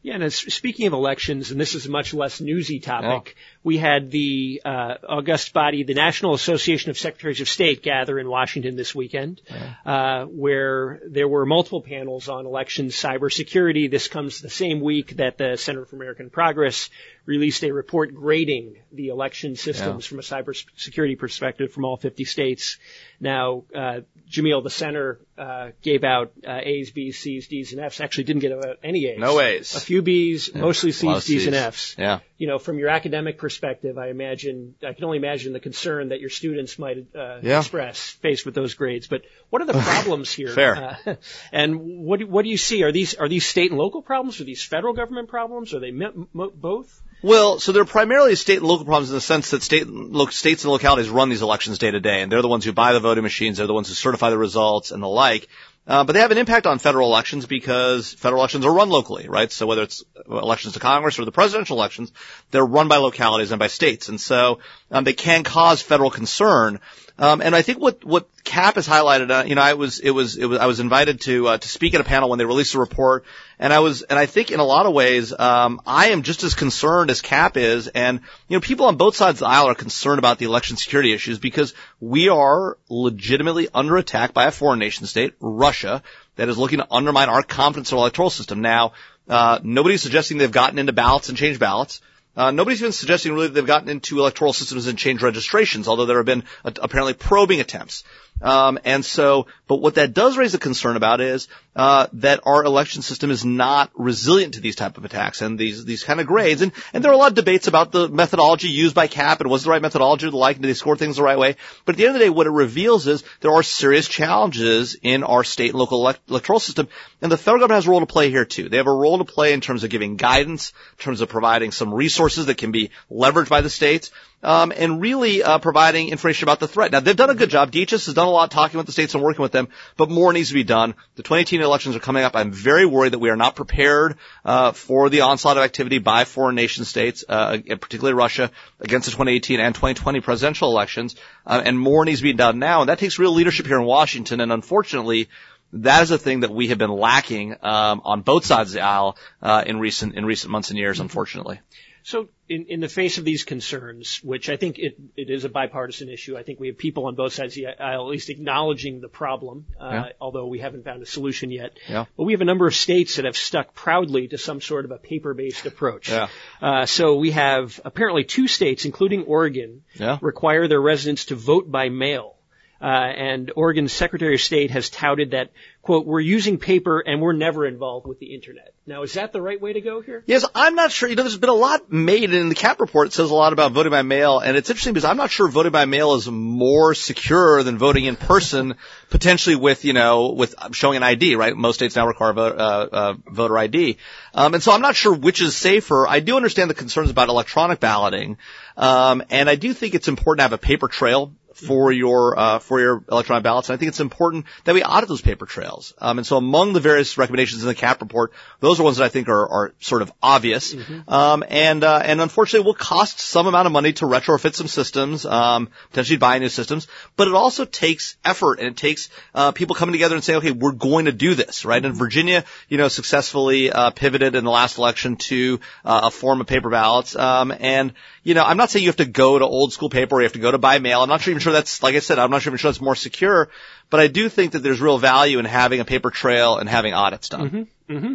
Yeah, 0.00 0.14
and 0.14 0.32
speaking 0.32 0.86
of 0.86 0.92
elections, 0.92 1.50
and 1.50 1.60
this 1.60 1.74
is 1.74 1.86
a 1.86 1.90
much 1.90 2.14
less 2.14 2.40
newsy 2.40 2.78
topic, 2.78 3.34
we 3.64 3.78
had 3.78 4.12
the 4.12 4.62
uh, 4.64 4.94
august 5.08 5.52
body, 5.52 5.82
the 5.82 5.94
National 5.94 6.34
Association 6.34 6.90
of 6.90 6.98
Secretaries 6.98 7.40
of 7.40 7.48
State, 7.48 7.82
gather 7.82 8.16
in 8.16 8.28
Washington 8.28 8.76
this 8.76 8.94
weekend, 8.94 9.40
uh, 9.84 10.24
where 10.26 11.00
there 11.08 11.26
were 11.26 11.44
multiple 11.44 11.82
panels 11.82 12.28
on 12.28 12.46
elections, 12.46 12.94
cybersecurity. 12.94 13.90
This 13.90 14.06
comes 14.06 14.40
the 14.40 14.48
same 14.48 14.80
week 14.80 15.16
that 15.16 15.36
the 15.36 15.56
Center 15.56 15.84
for 15.84 15.96
American 15.96 16.30
Progress 16.30 16.90
released 17.26 17.64
a 17.64 17.72
report 17.72 18.14
grading 18.14 18.76
the 18.92 19.08
election 19.08 19.56
systems 19.56 20.04
yeah. 20.04 20.08
from 20.08 20.18
a 20.20 20.22
cybersecurity 20.22 21.18
perspective 21.18 21.72
from 21.72 21.84
all 21.84 21.96
50 21.96 22.24
states. 22.24 22.78
Now, 23.20 23.64
uh, 23.74 24.00
Jamil, 24.30 24.62
the 24.62 24.70
center, 24.70 25.18
uh, 25.38 25.70
gave 25.82 26.04
out 26.04 26.32
uh, 26.46 26.60
A's, 26.62 26.90
B's, 26.90 27.18
C's, 27.18 27.48
D's, 27.48 27.72
and 27.72 27.80
F's. 27.80 28.00
Actually, 28.00 28.24
didn't 28.24 28.40
get 28.42 28.52
any 28.82 29.06
A's. 29.06 29.18
No 29.18 29.40
A's. 29.40 29.74
A 29.76 29.80
few 29.80 30.02
B's, 30.02 30.50
yeah. 30.52 30.60
mostly 30.60 30.92
C's, 30.92 31.24
D's, 31.24 31.24
C's, 31.24 31.46
and 31.46 31.54
F's. 31.54 31.94
Yeah. 31.96 32.20
You 32.36 32.46
know, 32.46 32.58
from 32.58 32.78
your 32.78 32.88
academic 32.88 33.38
perspective, 33.38 33.98
I 33.98 34.08
imagine 34.08 34.74
I 34.86 34.92
can 34.92 35.04
only 35.04 35.18
imagine 35.18 35.52
the 35.52 35.60
concern 35.60 36.08
that 36.08 36.20
your 36.20 36.30
students 36.30 36.78
might 36.78 37.06
uh, 37.14 37.38
yeah. 37.42 37.58
express 37.58 38.10
faced 38.10 38.44
with 38.44 38.54
those 38.54 38.74
grades. 38.74 39.06
But 39.06 39.22
what 39.50 39.62
are 39.62 39.66
the 39.66 39.72
problems 39.72 40.32
here? 40.32 40.48
Fair. 40.54 40.96
Uh, 41.06 41.14
and 41.52 42.04
what 42.04 42.20
do, 42.20 42.26
what 42.26 42.42
do 42.42 42.48
you 42.48 42.58
see? 42.58 42.82
Are 42.82 42.92
these 42.92 43.14
are 43.14 43.28
these 43.28 43.46
state 43.46 43.70
and 43.70 43.78
local 43.78 44.02
problems? 44.02 44.40
Are 44.40 44.44
these 44.44 44.64
federal 44.64 44.94
government 44.94 45.28
problems? 45.28 45.74
Are 45.74 45.80
they 45.80 45.90
m- 45.90 46.28
m- 46.34 46.50
both? 46.54 47.02
Well, 47.20 47.58
so 47.58 47.72
they're 47.72 47.84
primarily 47.84 48.36
state 48.36 48.58
and 48.58 48.66
local 48.66 48.84
problems 48.84 49.10
in 49.10 49.16
the 49.16 49.20
sense 49.20 49.50
that 49.50 49.62
state, 49.62 49.88
lo- 49.88 50.26
states 50.26 50.62
and 50.62 50.72
localities 50.72 51.10
run 51.10 51.28
these 51.28 51.42
elections 51.42 51.78
day 51.78 51.90
to 51.90 51.98
day, 51.98 52.22
and 52.22 52.30
they're 52.30 52.42
the 52.42 52.48
ones 52.48 52.64
who 52.64 52.72
buy 52.72 52.92
the 52.92 53.00
voting 53.00 53.24
machines, 53.24 53.58
they're 53.58 53.66
the 53.66 53.74
ones 53.74 53.88
who 53.88 53.94
certify 53.94 54.30
the 54.30 54.38
results 54.38 54.92
and 54.92 55.02
the 55.02 55.08
like. 55.08 55.48
Uh, 55.88 56.04
but 56.04 56.12
they 56.12 56.20
have 56.20 56.30
an 56.30 56.38
impact 56.38 56.66
on 56.66 56.78
federal 56.78 57.08
elections 57.08 57.46
because 57.46 58.12
federal 58.12 58.42
elections 58.42 58.66
are 58.66 58.72
run 58.72 58.90
locally, 58.90 59.26
right? 59.26 59.50
So 59.50 59.66
whether 59.66 59.82
it's 59.82 60.04
elections 60.28 60.74
to 60.74 60.80
Congress 60.80 61.18
or 61.18 61.24
the 61.24 61.32
presidential 61.32 61.78
elections, 61.78 62.12
they're 62.50 62.64
run 62.64 62.88
by 62.88 62.98
localities 62.98 63.50
and 63.52 63.58
by 63.58 63.68
states, 63.68 64.08
and 64.08 64.20
so 64.20 64.60
um, 64.90 65.04
they 65.04 65.14
can 65.14 65.44
cause 65.44 65.82
federal 65.82 66.10
concern. 66.10 66.78
Um, 67.20 67.40
and 67.40 67.54
I 67.54 67.62
think 67.62 67.80
what 67.80 68.04
what 68.04 68.28
CAP 68.44 68.76
has 68.76 68.86
highlighted, 68.86 69.30
uh, 69.30 69.44
you 69.44 69.56
know, 69.56 69.60
I 69.60 69.74
was 69.74 69.98
it 69.98 70.10
was 70.10 70.36
it 70.36 70.44
was 70.44 70.60
I 70.60 70.66
was 70.66 70.78
invited 70.78 71.20
to 71.22 71.48
uh, 71.48 71.58
to 71.58 71.68
speak 71.68 71.94
at 71.94 72.00
a 72.00 72.04
panel 72.04 72.28
when 72.28 72.38
they 72.38 72.44
released 72.44 72.74
the 72.74 72.78
report, 72.78 73.24
and 73.58 73.72
I 73.72 73.80
was 73.80 74.02
and 74.02 74.16
I 74.16 74.26
think 74.26 74.52
in 74.52 74.60
a 74.60 74.64
lot 74.64 74.86
of 74.86 74.92
ways, 74.92 75.36
um, 75.36 75.80
I 75.84 76.10
am 76.10 76.22
just 76.22 76.44
as 76.44 76.54
concerned 76.54 77.10
as 77.10 77.20
CAP 77.20 77.56
is, 77.56 77.88
and 77.88 78.20
you 78.46 78.56
know, 78.56 78.60
people 78.60 78.86
on 78.86 78.96
both 78.96 79.16
sides 79.16 79.42
of 79.42 79.48
the 79.48 79.52
aisle 79.52 79.68
are 79.68 79.74
concerned 79.74 80.20
about 80.20 80.38
the 80.38 80.44
election 80.44 80.76
security 80.76 81.12
issues 81.12 81.40
because 81.40 81.74
we 82.00 82.28
are 82.28 82.78
legitimately 82.88 83.68
under 83.74 83.96
attack 83.96 84.32
by 84.32 84.44
a 84.44 84.52
foreign 84.52 84.78
nation 84.78 85.06
state, 85.06 85.34
Russia, 85.40 86.04
that 86.36 86.48
is 86.48 86.56
looking 86.56 86.78
to 86.78 86.86
undermine 86.88 87.28
our 87.28 87.42
confidence 87.42 87.90
in 87.90 87.98
our 87.98 88.02
electoral 88.02 88.30
system. 88.30 88.60
Now, 88.60 88.92
uh, 89.28 89.58
nobody's 89.64 90.02
suggesting 90.02 90.38
they've 90.38 90.52
gotten 90.52 90.78
into 90.78 90.92
ballots 90.92 91.28
and 91.28 91.36
changed 91.36 91.58
ballots. 91.58 92.00
Uh, 92.38 92.52
nobody's 92.52 92.80
been 92.80 92.92
suggesting 92.92 93.32
really 93.32 93.48
that 93.48 93.54
they've 93.54 93.66
gotten 93.66 93.88
into 93.88 94.20
electoral 94.20 94.52
systems 94.52 94.86
and 94.86 94.96
changed 94.96 95.24
registrations, 95.24 95.88
although 95.88 96.06
there 96.06 96.18
have 96.18 96.26
been 96.26 96.44
uh, 96.64 96.70
apparently 96.80 97.12
probing 97.12 97.58
attempts. 97.58 98.04
Um, 98.40 98.78
and 98.84 99.04
so, 99.04 99.48
but 99.66 99.80
what 99.80 99.96
that 99.96 100.14
does 100.14 100.36
raise 100.36 100.54
a 100.54 100.58
concern 100.58 100.94
about 100.94 101.20
is 101.20 101.48
uh, 101.78 102.08
that 102.14 102.40
our 102.44 102.64
election 102.64 103.02
system 103.02 103.30
is 103.30 103.44
not 103.44 103.88
resilient 103.94 104.54
to 104.54 104.60
these 104.60 104.74
type 104.74 104.98
of 104.98 105.04
attacks 105.04 105.42
and 105.42 105.56
these 105.56 105.84
these 105.84 106.02
kind 106.02 106.20
of 106.20 106.26
grades. 106.26 106.60
And 106.60 106.72
and 106.92 107.04
there 107.04 107.12
are 107.12 107.14
a 107.14 107.18
lot 107.18 107.30
of 107.30 107.36
debates 107.36 107.68
about 107.68 107.92
the 107.92 108.08
methodology 108.08 108.66
used 108.66 108.96
by 108.96 109.06
CAP 109.06 109.40
and 109.40 109.48
was 109.48 109.62
the 109.62 109.70
right 109.70 109.80
methodology 109.80 110.26
or 110.26 110.30
the 110.30 110.36
like, 110.36 110.56
and 110.56 110.62
do 110.64 110.66
they 110.66 110.74
score 110.74 110.96
things 110.96 111.16
the 111.16 111.22
right 111.22 111.38
way? 111.38 111.54
But 111.84 111.94
at 111.94 111.98
the 111.98 112.06
end 112.06 112.16
of 112.16 112.18
the 112.18 112.26
day, 112.26 112.30
what 112.30 112.48
it 112.48 112.50
reveals 112.50 113.06
is 113.06 113.22
there 113.40 113.52
are 113.52 113.62
serious 113.62 114.08
challenges 114.08 114.96
in 115.00 115.22
our 115.22 115.44
state 115.44 115.70
and 115.70 115.78
local 115.78 116.00
elect- 116.00 116.28
electoral 116.28 116.58
system, 116.58 116.88
and 117.22 117.30
the 117.30 117.36
federal 117.36 117.60
government 117.60 117.76
has 117.76 117.86
a 117.86 117.90
role 117.90 118.00
to 118.00 118.06
play 118.06 118.30
here 118.30 118.44
too. 118.44 118.68
They 118.68 118.78
have 118.78 118.88
a 118.88 118.92
role 118.92 119.18
to 119.18 119.24
play 119.24 119.52
in 119.52 119.60
terms 119.60 119.84
of 119.84 119.90
giving 119.90 120.16
guidance, 120.16 120.72
in 120.98 121.04
terms 121.04 121.20
of 121.20 121.28
providing 121.28 121.70
some 121.70 121.94
resources 121.94 122.46
that 122.46 122.58
can 122.58 122.72
be 122.72 122.90
leveraged 123.08 123.50
by 123.50 123.60
the 123.60 123.70
states 123.70 124.10
um, 124.42 124.72
and 124.74 125.00
really 125.00 125.42
uh, 125.42 125.58
providing 125.58 126.08
information 126.08 126.44
about 126.44 126.60
the 126.60 126.68
threat. 126.68 126.92
Now 126.92 127.00
they've 127.00 127.16
done 127.16 127.30
a 127.30 127.34
good 127.34 127.50
job. 127.50 127.72
DHS 127.72 128.06
has 128.06 128.14
done 128.14 128.28
a 128.28 128.30
lot 128.30 128.50
talking 128.50 128.78
with 128.78 128.86
the 128.86 128.92
states 128.92 129.14
and 129.14 129.22
working 129.22 129.42
with 129.42 129.52
them, 129.52 129.68
but 129.96 130.10
more 130.10 130.32
needs 130.32 130.48
to 130.48 130.54
be 130.54 130.64
done. 130.64 130.94
The 131.16 131.22
2018 131.22 131.60
elections 131.68 131.96
are 131.96 132.00
coming 132.00 132.24
up. 132.24 132.34
I'm 132.34 132.52
very 132.52 132.84
worried 132.84 133.12
that 133.12 133.18
we 133.18 133.30
are 133.30 133.36
not 133.36 133.56
prepared 133.56 134.16
uh, 134.44 134.72
for 134.72 135.08
the 135.08 135.22
onslaught 135.22 135.56
of 135.56 135.62
activity 135.62 135.98
by 135.98 136.24
foreign 136.24 136.56
nation 136.56 136.84
states, 136.84 137.24
uh, 137.28 137.58
particularly 137.66 138.14
Russia, 138.14 138.50
against 138.80 139.06
the 139.06 139.12
2018 139.12 139.60
and 139.60 139.74
2020 139.74 140.20
presidential 140.20 140.70
elections, 140.70 141.14
uh, 141.46 141.62
and 141.64 141.78
more 141.78 142.04
needs 142.04 142.18
to 142.20 142.24
be 142.24 142.32
done 142.32 142.58
now. 142.58 142.80
And 142.80 142.88
that 142.88 142.98
takes 142.98 143.18
real 143.18 143.32
leadership 143.32 143.66
here 143.66 143.78
in 143.78 143.84
Washington. 143.84 144.40
And 144.40 144.52
unfortunately, 144.52 145.28
that 145.72 146.02
is 146.02 146.10
a 146.10 146.18
thing 146.18 146.40
that 146.40 146.50
we 146.50 146.68
have 146.68 146.78
been 146.78 146.90
lacking 146.90 147.56
um, 147.62 148.00
on 148.04 148.22
both 148.22 148.44
sides 148.44 148.70
of 148.70 148.74
the 148.74 148.80
aisle 148.80 149.16
uh, 149.42 149.62
in 149.66 149.78
recent 149.78 150.14
in 150.14 150.24
recent 150.24 150.50
months 150.50 150.70
and 150.70 150.78
years, 150.78 151.00
unfortunately. 151.00 151.60
So 152.02 152.28
in, 152.48 152.66
in 152.66 152.80
the 152.80 152.88
face 152.88 153.18
of 153.18 153.24
these 153.24 153.44
concerns, 153.44 154.20
which 154.22 154.48
I 154.48 154.56
think 154.56 154.78
it, 154.78 154.98
it 155.16 155.30
is 155.30 155.44
a 155.44 155.48
bipartisan 155.48 156.08
issue, 156.08 156.36
I 156.36 156.42
think 156.42 156.60
we 156.60 156.68
have 156.68 156.78
people 156.78 157.06
on 157.06 157.14
both 157.14 157.32
sides 157.32 157.56
of 157.56 157.64
the 157.64 157.82
aisle 157.82 158.06
at 158.06 158.10
least 158.10 158.30
acknowledging 158.30 159.00
the 159.00 159.08
problem, 159.08 159.66
uh, 159.80 159.90
yeah. 159.90 160.04
although 160.20 160.46
we 160.46 160.58
haven't 160.58 160.84
found 160.84 161.02
a 161.02 161.06
solution 161.06 161.50
yet. 161.50 161.78
Yeah. 161.88 162.06
But 162.16 162.24
we 162.24 162.32
have 162.32 162.40
a 162.40 162.46
number 162.46 162.66
of 162.66 162.74
states 162.74 163.16
that 163.16 163.24
have 163.24 163.36
stuck 163.36 163.74
proudly 163.74 164.28
to 164.28 164.38
some 164.38 164.60
sort 164.60 164.84
of 164.84 164.90
a 164.90 164.98
paper-based 164.98 165.66
approach. 165.66 166.10
Yeah. 166.10 166.28
Uh, 166.62 166.86
so 166.86 167.16
we 167.16 167.32
have 167.32 167.80
apparently 167.84 168.24
two 168.24 168.48
states, 168.48 168.84
including 168.84 169.24
Oregon, 169.24 169.82
yeah. 169.94 170.18
require 170.20 170.68
their 170.68 170.80
residents 170.80 171.26
to 171.26 171.34
vote 171.34 171.70
by 171.70 171.88
mail. 171.88 172.37
Uh, 172.80 172.84
and 172.84 173.50
Oregon's 173.56 173.92
Secretary 173.92 174.34
of 174.34 174.40
State 174.40 174.70
has 174.70 174.88
touted 174.88 175.32
that, 175.32 175.50
quote, 175.82 176.06
we're 176.06 176.20
using 176.20 176.58
paper 176.58 177.00
and 177.00 177.20
we're 177.20 177.32
never 177.32 177.66
involved 177.66 178.06
with 178.06 178.20
the 178.20 178.34
internet. 178.34 178.72
Now, 178.86 179.02
is 179.02 179.14
that 179.14 179.32
the 179.32 179.42
right 179.42 179.60
way 179.60 179.72
to 179.72 179.80
go 179.80 180.00
here? 180.00 180.22
Yes, 180.26 180.46
I'm 180.54 180.74
not 180.74 180.92
sure. 180.92 181.08
You 181.08 181.16
know, 181.16 181.24
there's 181.24 181.36
been 181.36 181.50
a 181.50 181.54
lot 181.54 181.92
made 181.92 182.32
in 182.32 182.48
the 182.48 182.54
CAP 182.54 182.80
report. 182.80 183.08
It 183.08 183.12
says 183.12 183.30
a 183.30 183.34
lot 183.34 183.52
about 183.52 183.72
voting 183.72 183.90
by 183.90 184.02
mail, 184.02 184.38
and 184.38 184.56
it's 184.56 184.70
interesting 184.70 184.94
because 184.94 185.04
I'm 185.04 185.16
not 185.16 185.30
sure 185.30 185.48
voting 185.48 185.72
by 185.72 185.84
mail 185.86 186.14
is 186.14 186.30
more 186.30 186.94
secure 186.94 187.62
than 187.64 187.78
voting 187.78 188.04
in 188.04 188.16
person, 188.16 188.76
potentially 189.10 189.56
with, 189.56 189.84
you 189.84 189.92
know, 189.92 190.30
with 190.30 190.54
showing 190.72 190.96
an 190.96 191.02
ID, 191.02 191.34
right? 191.34 191.54
Most 191.54 191.76
states 191.76 191.96
now 191.96 192.06
require 192.06 192.32
vote, 192.32 192.58
uh, 192.58 192.88
uh, 192.90 193.14
voter 193.26 193.58
ID. 193.58 193.98
Um, 194.32 194.54
and 194.54 194.62
so 194.62 194.72
I'm 194.72 194.80
not 194.82 194.94
sure 194.94 195.12
which 195.12 195.42
is 195.42 195.56
safer. 195.56 196.06
I 196.06 196.20
do 196.20 196.36
understand 196.36 196.70
the 196.70 196.74
concerns 196.74 197.10
about 197.10 197.28
electronic 197.28 197.80
balloting. 197.80 198.38
Um, 198.76 199.22
and 199.30 199.50
I 199.50 199.56
do 199.56 199.74
think 199.74 199.94
it's 199.94 200.08
important 200.08 200.38
to 200.38 200.42
have 200.44 200.52
a 200.52 200.58
paper 200.58 200.86
trail 200.86 201.32
for 201.58 201.90
your 201.90 202.38
uh, 202.38 202.58
for 202.60 202.80
your 202.80 203.02
electronic 203.10 203.42
ballots. 203.42 203.68
And 203.68 203.74
I 203.74 203.78
think 203.78 203.88
it's 203.88 204.00
important 204.00 204.46
that 204.64 204.74
we 204.74 204.82
audit 204.82 205.08
those 205.08 205.20
paper 205.20 205.46
trails. 205.46 205.92
Um, 205.98 206.18
and 206.18 206.26
so 206.26 206.36
among 206.36 206.72
the 206.72 206.80
various 206.80 207.18
recommendations 207.18 207.62
in 207.62 207.68
the 207.68 207.74
CAP 207.74 208.00
report, 208.00 208.32
those 208.60 208.78
are 208.78 208.84
ones 208.84 208.98
that 208.98 209.04
I 209.04 209.08
think 209.08 209.28
are, 209.28 209.48
are 209.48 209.74
sort 209.80 210.02
of 210.02 210.12
obvious. 210.22 210.74
Mm-hmm. 210.74 211.10
Um, 211.10 211.44
and 211.48 211.82
uh, 211.82 212.00
and 212.04 212.20
unfortunately, 212.20 212.66
will 212.66 212.74
cost 212.74 213.18
some 213.18 213.46
amount 213.46 213.66
of 213.66 213.72
money 213.72 213.92
to 213.94 214.04
retrofit 214.04 214.54
some 214.54 214.68
systems, 214.68 215.26
um, 215.26 215.68
potentially 215.90 216.18
buy 216.18 216.38
new 216.38 216.48
systems. 216.48 216.86
But 217.16 217.28
it 217.28 217.34
also 217.34 217.64
takes 217.64 218.16
effort 218.24 218.60
and 218.60 218.68
it 218.68 218.76
takes 218.76 219.08
uh, 219.34 219.52
people 219.52 219.74
coming 219.74 219.92
together 219.92 220.14
and 220.14 220.22
saying, 220.22 220.38
okay, 220.38 220.52
we're 220.52 220.72
going 220.72 221.06
to 221.06 221.12
do 221.12 221.34
this, 221.34 221.64
right? 221.64 221.84
And 221.84 221.96
Virginia, 221.96 222.44
you 222.68 222.78
know, 222.78 222.88
successfully 222.88 223.70
uh, 223.72 223.90
pivoted 223.90 224.34
in 224.34 224.44
the 224.44 224.50
last 224.50 224.78
election 224.78 225.16
to 225.16 225.60
uh, 225.84 226.02
a 226.04 226.10
form 226.10 226.40
of 226.40 226.46
paper 226.46 226.70
ballots. 226.70 227.16
Um, 227.16 227.52
and 227.58 227.92
you 228.22 228.34
know, 228.34 228.44
I'm 228.44 228.58
not 228.58 228.70
saying 228.70 228.82
you 228.82 228.90
have 228.90 228.96
to 228.96 229.06
go 229.06 229.38
to 229.38 229.44
old 229.44 229.72
school 229.72 229.88
paper 229.88 230.16
or 230.16 230.20
you 230.20 230.24
have 230.24 230.34
to 230.34 230.38
go 230.38 230.50
to 230.50 230.58
by 230.58 230.78
mail. 230.78 231.02
I'm 231.02 231.08
not 231.08 231.22
sure 231.22 231.30
even 231.30 231.40
sure 231.40 231.47
that's, 231.52 231.82
like 231.82 231.94
I 231.94 232.00
said, 232.00 232.18
I'm 232.18 232.30
not 232.30 232.42
sure 232.42 232.54
if 232.54 232.60
sure 232.60 232.70
that's 232.70 232.80
more 232.80 232.96
secure, 232.96 233.48
but 233.90 234.00
I 234.00 234.06
do 234.08 234.28
think 234.28 234.52
that 234.52 234.60
there's 234.60 234.80
real 234.80 234.98
value 234.98 235.38
in 235.38 235.44
having 235.44 235.80
a 235.80 235.84
paper 235.84 236.10
trail 236.10 236.58
and 236.58 236.68
having 236.68 236.94
audits 236.94 237.28
done. 237.28 237.50
Mm-hmm. 237.50 237.96
Mm-hmm. 237.96 238.14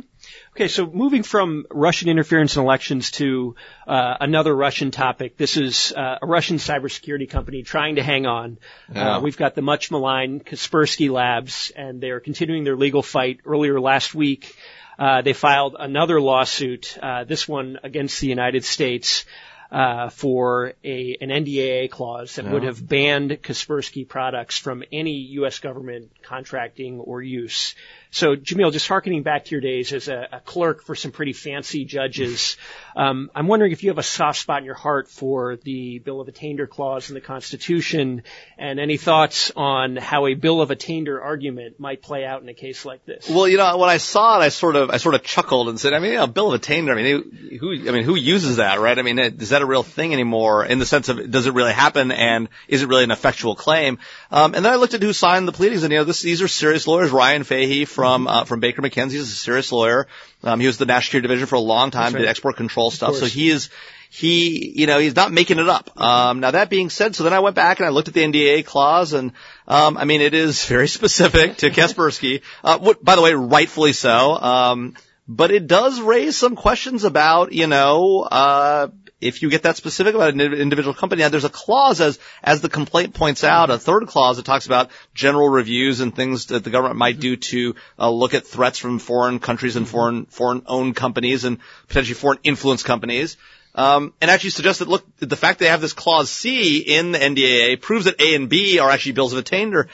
Okay, 0.52 0.68
so 0.68 0.86
moving 0.86 1.24
from 1.24 1.66
Russian 1.72 2.10
interference 2.10 2.56
in 2.56 2.62
elections 2.62 3.10
to 3.12 3.56
uh, 3.88 4.18
another 4.20 4.56
Russian 4.56 4.92
topic. 4.92 5.36
This 5.36 5.58
is 5.58 5.92
uh, 5.92 6.20
a 6.22 6.28
Russian 6.28 6.58
cybersecurity 6.58 7.28
company 7.28 7.64
trying 7.64 7.96
to 7.96 8.04
hang 8.04 8.28
on. 8.28 8.60
Yeah. 8.94 9.18
Uh, 9.18 9.22
we've 9.22 9.38
got 9.38 9.56
the 9.56 9.64
much 9.64 9.90
maligned 9.90 10.46
Kaspersky 10.46 11.10
Labs, 11.10 11.72
and 11.76 12.00
they 12.00 12.12
are 12.12 12.20
continuing 12.20 12.64
their 12.64 12.76
legal 12.76 13.02
fight. 13.02 13.40
Earlier 13.46 13.80
last 13.80 14.14
week, 14.14 14.56
uh, 15.00 15.24
they 15.24 15.34
filed 15.34 15.76
another 15.80 16.22
lawsuit. 16.22 16.98
Uh, 17.02 17.24
this 17.24 17.48
one 17.48 17.80
against 17.82 18.22
the 18.22 18.28
United 18.28 18.64
States 18.64 19.26
uh, 19.74 20.10
for 20.10 20.74
a 20.84 21.18
an 21.20 21.30
NDAA 21.30 21.90
clause 21.90 22.36
that 22.36 22.46
would 22.46 22.64
have 22.64 22.88
banned 22.88 23.32
Kaspersky 23.32 24.08
products 24.08 24.56
from 24.58 24.84
any 24.92 25.16
U.S. 25.40 25.58
government 25.58 26.12
contracting 26.22 27.00
or 27.00 27.24
use. 27.24 27.74
So, 28.14 28.36
Jamil, 28.36 28.72
just 28.72 28.88
harkening 28.88 29.24
back 29.24 29.46
to 29.46 29.52
your 29.52 29.62
days 29.62 29.92
as 29.92 30.08
a, 30.08 30.28
a 30.34 30.40
clerk 30.40 30.84
for 30.84 30.94
some 30.94 31.12
pretty 31.12 31.34
fancy 31.34 31.84
judges, 31.84 32.58
um, 32.96 33.32
I'm 33.34 33.48
wondering 33.48 33.72
if 33.72 33.82
you 33.82 33.90
have 33.90 33.98
a 33.98 34.04
soft 34.04 34.38
spot 34.38 34.60
in 34.60 34.66
your 34.66 34.76
heart 34.76 35.10
for 35.10 35.56
the 35.56 35.98
Bill 35.98 36.22
of 36.22 36.28
Attainder 36.28 36.68
clause 36.68 37.10
in 37.10 37.16
the 37.16 37.22
Constitution, 37.22 38.22
and 38.56 38.80
any 38.80 38.98
thoughts 38.98 39.52
on 39.56 39.96
how 39.96 40.28
a 40.28 40.36
Bill 40.36 40.62
of 40.62 40.70
Attainder 40.70 41.20
argument 41.20 41.80
might 41.80 42.04
play 42.04 42.24
out 42.24 42.44
in 42.44 42.50
a 42.50 42.54
case 42.54 42.86
like 42.86 43.04
this. 43.04 43.28
Well, 43.28 43.48
you 43.48 43.58
know, 43.58 43.80
when 43.80 43.90
I 43.90 43.98
saw 43.98 44.40
it, 44.40 44.44
I 44.44 44.50
sort 44.50 44.76
of, 44.76 44.92
I 44.92 44.98
sort 44.98 45.16
of 45.16 45.24
chuckled 45.24 45.70
and 45.70 45.80
said, 45.80 45.94
I 45.94 46.00
mean, 46.00 46.16
a 46.16 46.28
Bill 46.28 46.54
of 46.54 46.62
Attainder. 46.62 46.92
I 46.94 47.02
mean, 47.02 47.58
who, 47.60 47.72
I 47.72 47.92
mean, 47.92 48.04
who 48.04 48.16
uses 48.16 48.58
that, 48.58 48.80
right? 48.80 49.00
I 49.00 49.02
mean, 49.02 49.18
is 49.18 49.50
that 49.50 49.64
a 49.64 49.66
real 49.66 49.82
thing 49.82 50.14
anymore? 50.14 50.64
In 50.64 50.78
the 50.78 50.86
sense 50.86 51.10
of, 51.10 51.32
does 51.32 51.48
it 51.48 51.56
really 51.56 51.74
happen, 51.74 52.12
and 52.12 52.48
is 52.68 52.84
it 52.84 52.90
really 52.90 53.06
an 53.06 53.12
effectual 53.12 53.56
claim? 53.56 53.98
Um, 54.30 54.54
and 54.54 54.64
then 54.64 54.72
I 54.72 54.76
looked 54.76 54.94
at 54.94 55.02
who 55.02 55.14
signed 55.14 55.48
the 55.48 55.52
pleadings, 55.52 55.82
and 55.82 55.92
you 55.92 55.98
know, 55.98 56.04
this, 56.04 56.22
these 56.22 56.44
are 56.44 56.48
serious 56.48 56.86
lawyers. 56.86 57.10
Ryan 57.10 57.42
Fayhee 57.42 57.88
from 58.04 58.28
uh, 58.28 58.44
from 58.46 58.60
Baker 58.60 58.82
McKenzie. 58.82 59.12
He's 59.12 59.32
a 59.32 59.36
serious 59.36 59.72
lawyer. 59.72 60.08
Um, 60.44 60.60
he 60.60 60.68
was 60.68 60.78
the 60.78 60.86
national 60.86 61.04
security 61.06 61.28
division 61.28 61.48
for 61.48 61.56
a 61.56 61.60
long 61.60 61.92
time, 61.92 62.14
right. 62.14 62.22
did 62.22 62.28
export 62.28 62.58
control 62.58 62.92
stuff. 62.92 63.16
So 63.16 63.26
he 63.26 63.50
is 63.50 63.70
he, 64.14 64.72
you 64.76 64.86
know, 64.86 65.00
he's 65.00 65.16
not 65.16 65.32
making 65.32 65.58
it 65.58 65.68
up. 65.68 66.00
Um, 66.00 66.40
now 66.40 66.52
that 66.52 66.70
being 66.70 66.92
said, 66.92 67.16
so 67.16 67.24
then 67.24 67.34
I 67.34 67.40
went 67.40 67.56
back 67.56 67.80
and 67.80 67.88
I 67.88 67.90
looked 67.90 68.10
at 68.10 68.14
the 68.14 68.22
NDA 68.22 68.64
clause 68.64 69.14
and, 69.14 69.32
um, 69.68 69.98
I 69.98 70.06
mean, 70.06 70.22
it 70.22 70.36
is 70.36 70.64
very 70.68 70.88
specific 70.88 71.58
to 71.58 71.72
Kaspersky. 71.72 72.44
Uh, 72.64 72.78
what, 72.78 73.04
by 73.04 73.16
the 73.16 73.24
way, 73.24 73.34
rightfully 73.34 73.92
so. 73.92 74.36
Um, 74.36 74.94
but 75.28 75.52
it 75.52 75.68
does 75.68 76.02
raise 76.02 76.38
some 76.38 76.56
questions 76.56 77.04
about, 77.04 77.54
you 77.54 77.68
know, 77.68 78.22
uh, 78.22 78.88
if 79.22 79.42
you 79.42 79.50
get 79.50 79.64
that 79.64 79.78
specific 79.78 80.16
about 80.16 80.34
an 80.34 80.42
individual 80.42 80.94
company, 80.94 81.22
now 81.22 81.30
there's 81.30 81.46
a 81.46 81.50
clause 81.50 82.02
as, 82.02 82.20
as 82.44 82.62
the 82.62 82.70
complaint 82.70 83.14
points 83.14 83.44
out, 83.44 83.70
a 83.70 83.80
third 83.80 84.08
clause 84.08 84.38
that 84.38 84.46
talks 84.46 84.66
about 84.66 84.92
general 85.14 85.48
reviews 85.48 86.02
and 86.02 86.14
things 86.14 86.48
that 86.48 86.64
the 86.64 86.70
government 86.70 86.98
might 86.98 87.20
do 87.20 87.38
to 87.38 87.76
uh, 87.98 88.10
look 88.10 88.34
at 88.34 88.46
threats 88.46 88.80
from 88.80 89.00
foreign 89.00 89.40
countries 89.40 89.76
and 89.76 89.88
foreign, 89.88 90.26
foreign 90.26 90.64
owned 90.66 90.96
companies 90.96 91.46
and 91.46 91.60
potentially 91.88 92.16
foreign 92.16 92.40
influence 92.44 92.84
companies. 92.84 93.38
Um, 93.76 94.14
and 94.22 94.30
actually 94.30 94.52
suggests 94.52 94.80
that 94.80 94.88
look, 94.88 95.04
the 95.18 95.36
fact 95.36 95.58
they 95.58 95.68
have 95.68 95.82
this 95.82 95.94
clause 95.94 96.30
C 96.30 96.78
in 96.78 97.12
the 97.12 97.18
NDAA 97.18 97.82
proves 97.82 98.06
that 98.06 98.22
A 98.22 98.36
and 98.36 98.48
B 98.48 98.78
are 98.78 98.90
actually 98.92 99.14
bills 99.14 99.34
of 99.34 99.40
attainder. 99.40 99.90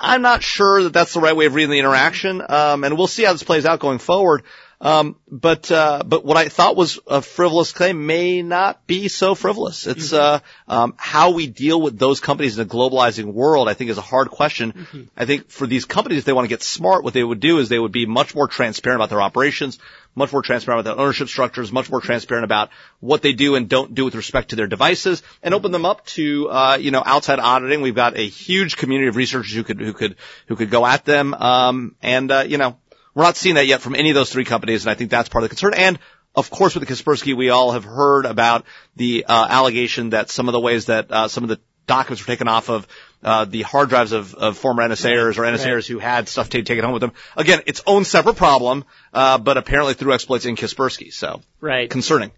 I'm 0.00 0.22
not 0.22 0.42
sure 0.42 0.82
that 0.84 0.94
that's 0.94 1.12
the 1.12 1.20
right 1.20 1.36
way 1.36 1.44
of 1.44 1.54
reading 1.54 1.70
the 1.70 1.78
interaction, 1.78 2.42
um, 2.48 2.84
and 2.84 2.96
we'll 2.96 3.06
see 3.06 3.24
how 3.24 3.32
this 3.32 3.42
plays 3.42 3.66
out 3.66 3.80
going 3.80 3.98
forward. 3.98 4.44
Um, 4.82 5.16
but 5.30 5.70
uh, 5.70 6.02
but 6.06 6.24
what 6.24 6.38
I 6.38 6.48
thought 6.48 6.74
was 6.74 6.98
a 7.06 7.20
frivolous 7.20 7.72
claim 7.72 8.06
may 8.06 8.40
not 8.40 8.86
be 8.86 9.08
so 9.08 9.34
frivolous. 9.34 9.86
It's 9.86 10.12
mm-hmm. 10.12 10.42
uh, 10.70 10.74
um, 10.74 10.94
how 10.96 11.32
we 11.32 11.48
deal 11.48 11.80
with 11.80 11.98
those 11.98 12.20
companies 12.20 12.58
in 12.58 12.66
a 12.66 12.68
globalizing 12.68 13.34
world. 13.34 13.68
I 13.68 13.74
think 13.74 13.90
is 13.90 13.98
a 13.98 14.02
hard 14.02 14.30
question. 14.30 14.72
Mm-hmm. 14.72 15.02
I 15.18 15.26
think 15.26 15.50
for 15.50 15.66
these 15.66 15.84
companies, 15.84 16.20
if 16.20 16.24
they 16.24 16.32
want 16.32 16.46
to 16.46 16.48
get 16.48 16.62
smart, 16.62 17.04
what 17.04 17.12
they 17.12 17.22
would 17.22 17.40
do 17.40 17.58
is 17.58 17.68
they 17.68 17.78
would 17.78 17.92
be 17.92 18.06
much 18.06 18.34
more 18.34 18.48
transparent 18.48 19.00
about 19.00 19.10
their 19.10 19.20
operations, 19.20 19.78
much 20.14 20.32
more 20.32 20.40
transparent 20.40 20.80
about 20.80 20.94
their 20.94 21.04
ownership 21.04 21.28
structures, 21.28 21.70
much 21.70 21.90
more 21.90 22.00
transparent 22.00 22.44
about 22.44 22.70
what 23.00 23.20
they 23.20 23.34
do 23.34 23.56
and 23.56 23.68
don't 23.68 23.94
do 23.94 24.06
with 24.06 24.14
respect 24.14 24.50
to 24.50 24.56
their 24.56 24.66
devices, 24.66 25.22
and 25.42 25.52
open 25.52 25.72
them 25.72 25.84
up 25.84 26.06
to 26.06 26.48
uh, 26.48 26.78
you 26.80 26.90
know 26.90 27.02
outside 27.04 27.38
auditing. 27.38 27.82
We've 27.82 27.94
got 27.94 28.16
a 28.16 28.26
huge 28.26 28.78
community 28.78 29.08
of 29.08 29.16
researchers 29.16 29.52
who 29.52 29.62
could 29.62 29.78
who 29.78 29.92
could 29.92 30.16
who 30.46 30.56
could 30.56 30.70
go 30.70 30.86
at 30.86 31.04
them, 31.04 31.34
um, 31.34 31.96
and 32.00 32.32
uh, 32.32 32.44
you 32.48 32.56
know 32.56 32.78
we're 33.20 33.26
not 33.26 33.36
seeing 33.36 33.56
that 33.56 33.66
yet 33.66 33.82
from 33.82 33.94
any 33.94 34.08
of 34.08 34.14
those 34.14 34.32
three 34.32 34.46
companies, 34.46 34.86
and 34.86 34.90
I 34.90 34.94
think 34.94 35.10
that's 35.10 35.28
part 35.28 35.44
of 35.44 35.50
the 35.50 35.54
concern. 35.54 35.74
And 35.74 35.98
of 36.34 36.48
course, 36.48 36.74
with 36.74 36.88
the 36.88 36.90
Kaspersky, 36.90 37.36
we 37.36 37.50
all 37.50 37.72
have 37.72 37.84
heard 37.84 38.24
about 38.24 38.64
the 38.96 39.26
uh, 39.28 39.46
allegation 39.50 40.10
that 40.10 40.30
some 40.30 40.48
of 40.48 40.52
the 40.52 40.60
ways 40.60 40.86
that 40.86 41.12
uh, 41.12 41.28
some 41.28 41.44
of 41.44 41.50
the 41.50 41.60
documents 41.86 42.26
were 42.26 42.32
taken 42.32 42.48
off 42.48 42.70
of 42.70 42.88
uh, 43.22 43.44
the 43.44 43.60
hard 43.60 43.90
drives 43.90 44.12
of, 44.12 44.34
of 44.34 44.56
former 44.56 44.82
NSAers 44.88 45.36
or 45.36 45.42
NSAers 45.42 45.74
right. 45.74 45.86
who 45.86 45.98
had 45.98 46.30
stuff 46.30 46.48
t- 46.48 46.62
taken 46.62 46.82
home 46.82 46.94
with 46.94 47.02
them. 47.02 47.12
Again, 47.36 47.60
its 47.66 47.82
own 47.86 48.06
separate 48.06 48.36
problem, 48.36 48.86
uh, 49.12 49.36
but 49.36 49.58
apparently 49.58 49.92
through 49.92 50.14
exploits 50.14 50.46
in 50.46 50.56
Kaspersky. 50.56 51.12
So, 51.12 51.42
right. 51.60 51.90
concerning. 51.90 52.30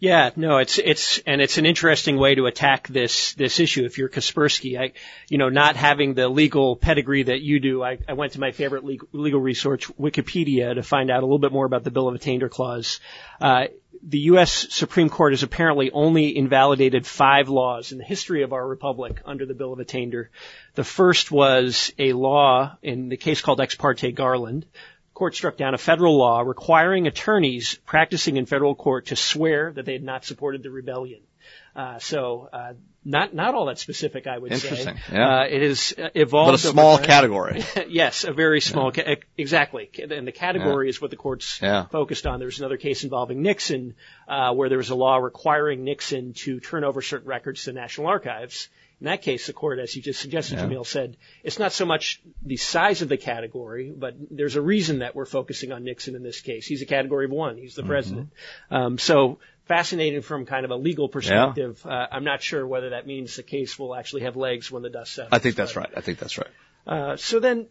Yeah, 0.00 0.30
no, 0.36 0.58
it's 0.58 0.78
it's 0.78 1.18
and 1.26 1.40
it's 1.40 1.58
an 1.58 1.66
interesting 1.66 2.18
way 2.18 2.36
to 2.36 2.46
attack 2.46 2.86
this 2.86 3.34
this 3.34 3.58
issue. 3.58 3.84
If 3.84 3.98
you're 3.98 4.08
Kaspersky, 4.08 4.78
I, 4.78 4.92
you 5.28 5.38
know, 5.38 5.48
not 5.48 5.74
having 5.74 6.14
the 6.14 6.28
legal 6.28 6.76
pedigree 6.76 7.24
that 7.24 7.40
you 7.40 7.58
do, 7.58 7.82
I, 7.82 7.98
I 8.08 8.12
went 8.12 8.34
to 8.34 8.40
my 8.40 8.52
favorite 8.52 8.84
legal, 8.84 9.08
legal 9.10 9.40
resource, 9.40 9.86
Wikipedia, 9.98 10.74
to 10.74 10.84
find 10.84 11.10
out 11.10 11.24
a 11.24 11.26
little 11.26 11.40
bit 11.40 11.50
more 11.50 11.66
about 11.66 11.82
the 11.82 11.90
Bill 11.90 12.06
of 12.06 12.14
Attainder 12.14 12.48
clause. 12.48 13.00
Uh, 13.40 13.66
the 14.00 14.20
U.S. 14.20 14.68
Supreme 14.70 15.08
Court 15.08 15.32
has 15.32 15.42
apparently 15.42 15.90
only 15.90 16.36
invalidated 16.36 17.04
five 17.04 17.48
laws 17.48 17.90
in 17.90 17.98
the 17.98 18.04
history 18.04 18.44
of 18.44 18.52
our 18.52 18.64
republic 18.64 19.20
under 19.24 19.46
the 19.46 19.54
Bill 19.54 19.72
of 19.72 19.80
Attainder. 19.80 20.30
The 20.76 20.84
first 20.84 21.32
was 21.32 21.92
a 21.98 22.12
law 22.12 22.76
in 22.82 23.08
the 23.08 23.16
case 23.16 23.40
called 23.40 23.60
Ex 23.60 23.74
parte 23.74 24.12
Garland, 24.12 24.66
court 25.18 25.34
struck 25.34 25.56
down 25.56 25.74
a 25.74 25.78
federal 25.78 26.16
law 26.16 26.40
requiring 26.42 27.08
attorneys 27.08 27.74
practicing 27.84 28.36
in 28.36 28.46
federal 28.46 28.76
court 28.76 29.06
to 29.06 29.16
swear 29.16 29.72
that 29.72 29.84
they 29.84 29.92
had 29.94 30.04
not 30.04 30.24
supported 30.24 30.62
the 30.62 30.70
rebellion. 30.70 31.20
Uh, 31.78 32.00
so, 32.00 32.48
uh, 32.52 32.72
not 33.04 33.32
not 33.34 33.54
all 33.54 33.66
that 33.66 33.78
specific, 33.78 34.26
I 34.26 34.36
would 34.36 34.50
Interesting. 34.50 34.96
say. 34.96 35.02
Yeah. 35.12 35.42
Uh, 35.42 35.44
it 35.44 35.62
has 35.62 35.94
evolved. 35.96 36.48
But 36.50 36.54
a 36.56 36.72
small 36.72 36.98
category. 36.98 37.64
yes, 37.88 38.24
a 38.24 38.32
very 38.32 38.60
small. 38.60 38.90
Yeah. 38.92 39.14
Ca- 39.14 39.20
exactly, 39.36 39.88
and 40.10 40.26
the 40.26 40.32
category 40.32 40.86
yeah. 40.86 40.90
is 40.90 41.00
what 41.00 41.12
the 41.12 41.16
court's 41.16 41.58
focused 41.92 42.26
on. 42.26 42.40
There 42.40 42.46
was 42.46 42.58
another 42.58 42.78
case 42.78 43.04
involving 43.04 43.42
Nixon, 43.42 43.94
uh, 44.26 44.54
where 44.54 44.68
there 44.68 44.78
was 44.78 44.90
a 44.90 44.96
law 44.96 45.18
requiring 45.18 45.84
Nixon 45.84 46.32
to 46.38 46.58
turn 46.58 46.82
over 46.82 47.00
certain 47.00 47.28
records 47.28 47.62
to 47.62 47.70
the 47.70 47.78
National 47.78 48.08
Archives. 48.08 48.68
In 49.00 49.04
that 49.04 49.22
case, 49.22 49.46
the 49.46 49.52
court, 49.52 49.78
as 49.78 49.94
you 49.94 50.02
just 50.02 50.20
suggested. 50.20 50.58
Jamil 50.58 50.84
said, 50.84 51.16
it's 51.44 51.60
not 51.60 51.70
so 51.70 51.86
much 51.86 52.20
the 52.42 52.56
size 52.56 53.00
of 53.00 53.08
the 53.08 53.16
category, 53.16 53.92
but 53.96 54.16
there's 54.28 54.56
a 54.56 54.60
reason 54.60 54.98
that 54.98 55.14
we're 55.14 55.24
focusing 55.24 55.70
on 55.70 55.84
Nixon 55.84 56.16
in 56.16 56.24
this 56.24 56.40
case. 56.40 56.66
He's 56.66 56.82
a 56.82 56.86
category 56.86 57.26
of 57.26 57.30
one. 57.30 57.56
He's 57.56 57.76
the 57.76 57.82
mm-hmm. 57.82 57.90
president. 57.90 58.30
Um, 58.72 58.98
so 58.98 59.38
fascinating 59.68 60.22
from 60.22 60.46
kind 60.46 60.64
of 60.64 60.70
a 60.70 60.76
legal 60.76 61.08
perspective. 61.08 61.82
Yeah. 61.84 61.92
Uh, 61.92 62.06
I'm 62.10 62.24
not 62.24 62.42
sure 62.42 62.66
whether 62.66 62.90
that 62.90 63.06
means 63.06 63.36
the 63.36 63.42
case 63.42 63.78
will 63.78 63.94
actually 63.94 64.22
have 64.22 64.36
legs 64.36 64.70
when 64.70 64.82
the 64.82 64.90
dust 64.90 65.14
settles. 65.14 65.32
I 65.32 65.38
think 65.38 65.54
that's 65.54 65.76
right. 65.76 65.90
I 65.96 66.00
think 66.00 66.18
that's 66.18 66.38
right. 66.38 66.50
Uh, 66.86 67.16
so 67.16 67.38
then, 67.38 67.66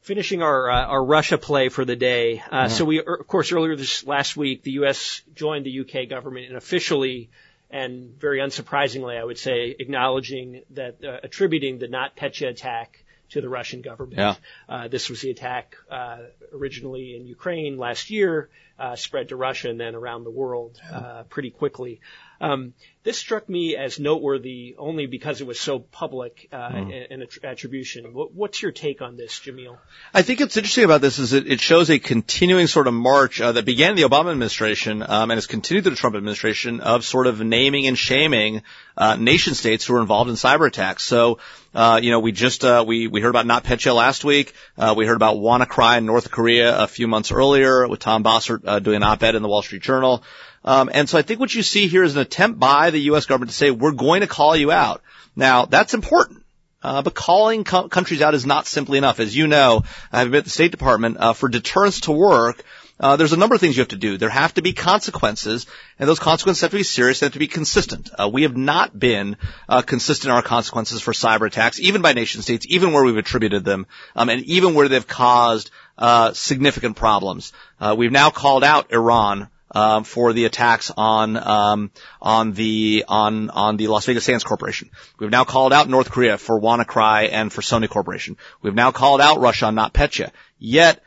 finishing 0.00 0.42
our 0.42 0.70
uh, 0.70 0.86
our 0.86 1.04
Russia 1.04 1.36
play 1.36 1.68
for 1.68 1.84
the 1.84 1.96
day. 1.96 2.42
Uh. 2.50 2.68
So 2.68 2.84
we, 2.84 3.00
er, 3.00 3.16
of 3.20 3.26
course, 3.26 3.52
earlier 3.52 3.76
this 3.76 4.06
last 4.06 4.36
week, 4.36 4.62
the 4.62 4.72
U.S. 4.82 5.22
joined 5.34 5.66
the 5.66 5.70
U.K. 5.70 6.06
government 6.06 6.46
in 6.46 6.56
officially 6.56 7.30
and 7.70 8.18
very 8.18 8.40
unsurprisingly, 8.40 9.18
I 9.18 9.24
would 9.24 9.38
say, 9.38 9.76
acknowledging 9.78 10.62
that, 10.70 11.04
uh, 11.04 11.20
attributing 11.22 11.78
the 11.78 11.86
NotPetya 11.86 12.48
attack 12.48 13.04
to 13.30 13.40
the 13.40 13.48
Russian 13.48 13.82
government. 13.82 14.18
Yeah. 14.18 14.34
Uh, 14.68 14.88
this 14.88 15.08
was 15.08 15.20
the 15.20 15.30
attack 15.30 15.76
uh, 15.90 16.18
originally 16.52 17.16
in 17.16 17.26
Ukraine 17.26 17.76
last 17.78 18.10
year, 18.10 18.48
uh, 18.78 18.96
spread 18.96 19.28
to 19.28 19.36
Russia 19.36 19.70
and 19.70 19.78
then 19.78 19.94
around 19.94 20.24
the 20.24 20.30
world 20.30 20.80
uh, 20.92 21.24
pretty 21.28 21.50
quickly. 21.50 22.00
Um, 22.40 22.72
this 23.02 23.18
struck 23.18 23.48
me 23.48 23.76
as 23.76 23.98
noteworthy 23.98 24.74
only 24.78 25.06
because 25.06 25.40
it 25.40 25.46
was 25.46 25.58
so 25.58 25.78
public 25.78 26.48
uh, 26.52 26.70
mm. 26.70 27.06
an 27.10 27.26
attribution. 27.44 28.12
What, 28.12 28.34
what's 28.34 28.62
your 28.62 28.72
take 28.72 29.00
on 29.00 29.16
this, 29.16 29.40
Jamil? 29.40 29.78
I 30.12 30.22
think 30.22 30.40
it's 30.40 30.56
interesting 30.56 30.84
about 30.84 31.00
this 31.00 31.18
is 31.18 31.32
it, 31.32 31.50
it 31.50 31.60
shows 31.60 31.90
a 31.90 31.98
continuing 31.98 32.66
sort 32.66 32.86
of 32.86 32.94
march 32.94 33.40
uh, 33.40 33.52
that 33.52 33.64
began 33.64 33.90
in 33.90 33.96
the 33.96 34.02
Obama 34.02 34.30
administration 34.30 35.02
um, 35.02 35.30
and 35.30 35.38
has 35.38 35.46
continued 35.46 35.84
through 35.84 35.92
the 35.92 35.96
Trump 35.96 36.16
administration 36.16 36.80
of 36.80 37.04
sort 37.04 37.26
of 37.26 37.40
naming 37.40 37.86
and 37.86 37.98
shaming 37.98 38.62
uh, 38.96 39.16
nation 39.16 39.54
states 39.54 39.86
who 39.86 39.96
are 39.96 40.00
involved 40.00 40.30
in 40.30 40.36
cyber 40.36 40.66
attacks. 40.66 41.02
So. 41.02 41.38
Uh, 41.72 42.00
you 42.02 42.10
know, 42.10 42.18
we 42.18 42.32
just, 42.32 42.64
uh, 42.64 42.84
we, 42.84 43.06
we 43.06 43.20
heard 43.20 43.30
about 43.30 43.46
NotPetya 43.46 43.94
last 43.94 44.24
week. 44.24 44.54
Uh, 44.76 44.92
we 44.96 45.06
heard 45.06 45.14
about 45.14 45.36
WannaCry 45.36 45.98
in 45.98 46.04
North 46.04 46.28
Korea 46.28 46.76
a 46.76 46.88
few 46.88 47.06
months 47.06 47.30
earlier 47.30 47.86
with 47.86 48.00
Tom 48.00 48.24
Bossert, 48.24 48.62
uh, 48.64 48.80
doing 48.80 48.96
an 48.96 49.02
op-ed 49.04 49.36
in 49.36 49.42
the 49.42 49.48
Wall 49.48 49.62
Street 49.62 49.80
Journal. 49.80 50.24
Um, 50.64 50.90
and 50.92 51.08
so 51.08 51.18
I 51.18 51.22
think 51.22 51.40
what 51.40 51.54
you 51.54 51.62
see 51.62 51.88
here 51.88 52.02
is 52.02 52.16
an 52.16 52.22
attempt 52.22 52.58
by 52.58 52.90
the 52.90 53.00
U.S. 53.02 53.26
government 53.26 53.50
to 53.50 53.56
say, 53.56 53.70
we're 53.70 53.92
going 53.92 54.20
to 54.20 54.26
call 54.26 54.54
you 54.56 54.70
out. 54.70 55.02
Now, 55.34 55.64
that's 55.64 55.94
important. 55.94 56.44
Uh, 56.82 57.02
but 57.02 57.14
calling 57.14 57.64
co- 57.64 57.88
countries 57.88 58.22
out 58.22 58.34
is 58.34 58.46
not 58.46 58.66
simply 58.66 58.98
enough. 58.98 59.20
As 59.20 59.36
you 59.36 59.46
know, 59.46 59.84
I've 60.12 60.30
been 60.30 60.38
at 60.38 60.44
the 60.44 60.50
State 60.50 60.70
Department, 60.70 61.18
uh, 61.18 61.32
for 61.34 61.48
deterrence 61.48 62.00
to 62.02 62.12
work, 62.12 62.64
uh, 62.98 63.16
there's 63.16 63.32
a 63.32 63.36
number 63.36 63.54
of 63.54 63.60
things 63.60 63.76
you 63.76 63.80
have 63.80 63.88
to 63.88 63.96
do. 63.96 64.18
There 64.18 64.28
have 64.28 64.54
to 64.54 64.62
be 64.62 64.74
consequences, 64.74 65.66
and 65.98 66.08
those 66.08 66.18
consequences 66.18 66.60
have 66.60 66.70
to 66.70 66.76
be 66.76 66.82
serious. 66.82 67.20
They 67.20 67.26
have 67.26 67.32
to 67.32 67.38
be 67.38 67.48
consistent. 67.48 68.10
Uh, 68.18 68.28
we 68.28 68.42
have 68.42 68.56
not 68.56 68.98
been 68.98 69.36
uh, 69.68 69.80
consistent 69.82 70.30
in 70.30 70.36
our 70.36 70.42
consequences 70.42 71.00
for 71.00 71.12
cyber 71.12 71.46
attacks, 71.46 71.80
even 71.80 72.02
by 72.02 72.12
nation 72.12 72.42
states, 72.42 72.66
even 72.68 72.92
where 72.92 73.02
we've 73.02 73.16
attributed 73.16 73.64
them, 73.64 73.86
um, 74.14 74.28
and 74.28 74.42
even 74.44 74.74
where 74.74 74.88
they've 74.88 75.06
caused 75.06 75.70
uh, 75.96 76.32
significant 76.34 76.96
problems. 76.96 77.54
Uh, 77.80 77.94
we've 77.96 78.12
now 78.12 78.28
called 78.28 78.64
out 78.64 78.92
Iran 78.92 79.48
um, 79.70 80.04
for 80.04 80.32
the 80.32 80.44
attacks 80.44 80.90
on 80.96 81.36
um, 81.36 81.90
on 82.20 82.52
the 82.52 83.04
on 83.08 83.50
on 83.50 83.76
the 83.76 83.86
Las 83.88 84.06
Vegas 84.06 84.24
Sands 84.24 84.44
Corporation. 84.44 84.90
We've 85.18 85.30
now 85.30 85.44
called 85.44 85.72
out 85.72 85.88
North 85.88 86.10
Korea 86.10 86.38
for 86.38 86.60
WannaCry 86.60 87.30
and 87.30 87.52
for 87.52 87.60
Sony 87.60 87.88
Corporation. 87.88 88.36
We've 88.62 88.74
now 88.74 88.90
called 88.90 89.20
out 89.20 89.40
Russia 89.40 89.66
on 89.66 89.76
NotPetya. 89.76 90.30
Yet 90.58 91.02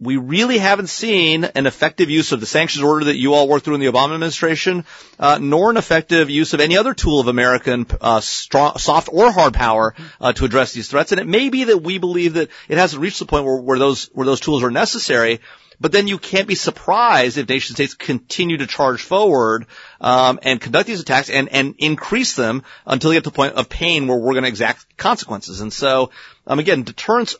we 0.00 0.16
really 0.16 0.56
haven't 0.56 0.88
seen 0.88 1.44
an 1.44 1.66
effective 1.66 2.08
use 2.08 2.32
of 2.32 2.40
the 2.40 2.46
sanctions 2.46 2.82
order 2.82 3.04
that 3.06 3.18
you 3.18 3.34
all 3.34 3.46
worked 3.46 3.66
through 3.66 3.74
in 3.74 3.80
the 3.80 3.86
Obama 3.86 4.14
administration, 4.14 4.86
uh, 5.18 5.38
nor 5.40 5.70
an 5.70 5.76
effective 5.76 6.30
use 6.30 6.54
of 6.54 6.60
any 6.60 6.78
other 6.78 6.94
tool 6.94 7.20
of 7.20 7.28
American 7.28 7.86
uh, 8.00 8.20
strong, 8.20 8.78
soft 8.78 9.10
or 9.12 9.30
hard 9.30 9.52
power 9.52 9.94
uh, 10.20 10.32
to 10.32 10.46
address 10.46 10.72
these 10.72 10.88
threats. 10.88 11.12
And 11.12 11.20
it 11.20 11.26
may 11.26 11.50
be 11.50 11.64
that 11.64 11.82
we 11.82 11.98
believe 11.98 12.34
that 12.34 12.48
it 12.68 12.78
hasn't 12.78 13.02
reached 13.02 13.18
the 13.18 13.26
point 13.26 13.44
where, 13.44 13.60
where 13.60 13.78
those 13.78 14.06
where 14.14 14.24
those 14.24 14.40
tools 14.40 14.62
are 14.62 14.70
necessary. 14.70 15.40
But 15.80 15.92
then 15.92 16.06
you 16.06 16.18
can't 16.18 16.46
be 16.46 16.54
surprised 16.54 17.38
if 17.38 17.48
nation 17.48 17.74
states 17.74 17.94
continue 17.94 18.58
to 18.58 18.66
charge 18.66 19.00
forward 19.02 19.66
um, 20.00 20.38
and 20.42 20.60
conduct 20.60 20.86
these 20.86 21.00
attacks 21.00 21.30
and 21.30 21.48
and 21.48 21.74
increase 21.78 22.34
them 22.34 22.62
until 22.86 23.10
they 23.10 23.16
get 23.16 23.24
to 23.24 23.30
the 23.30 23.36
point 23.36 23.54
of 23.54 23.68
pain 23.70 24.06
where 24.06 24.18
we're 24.18 24.32
going 24.32 24.44
to 24.44 24.48
exact 24.48 24.96
consequences. 24.98 25.62
And 25.62 25.72
so, 25.72 26.10
um, 26.46 26.58
again, 26.58 26.82
deterrence. 26.82 27.36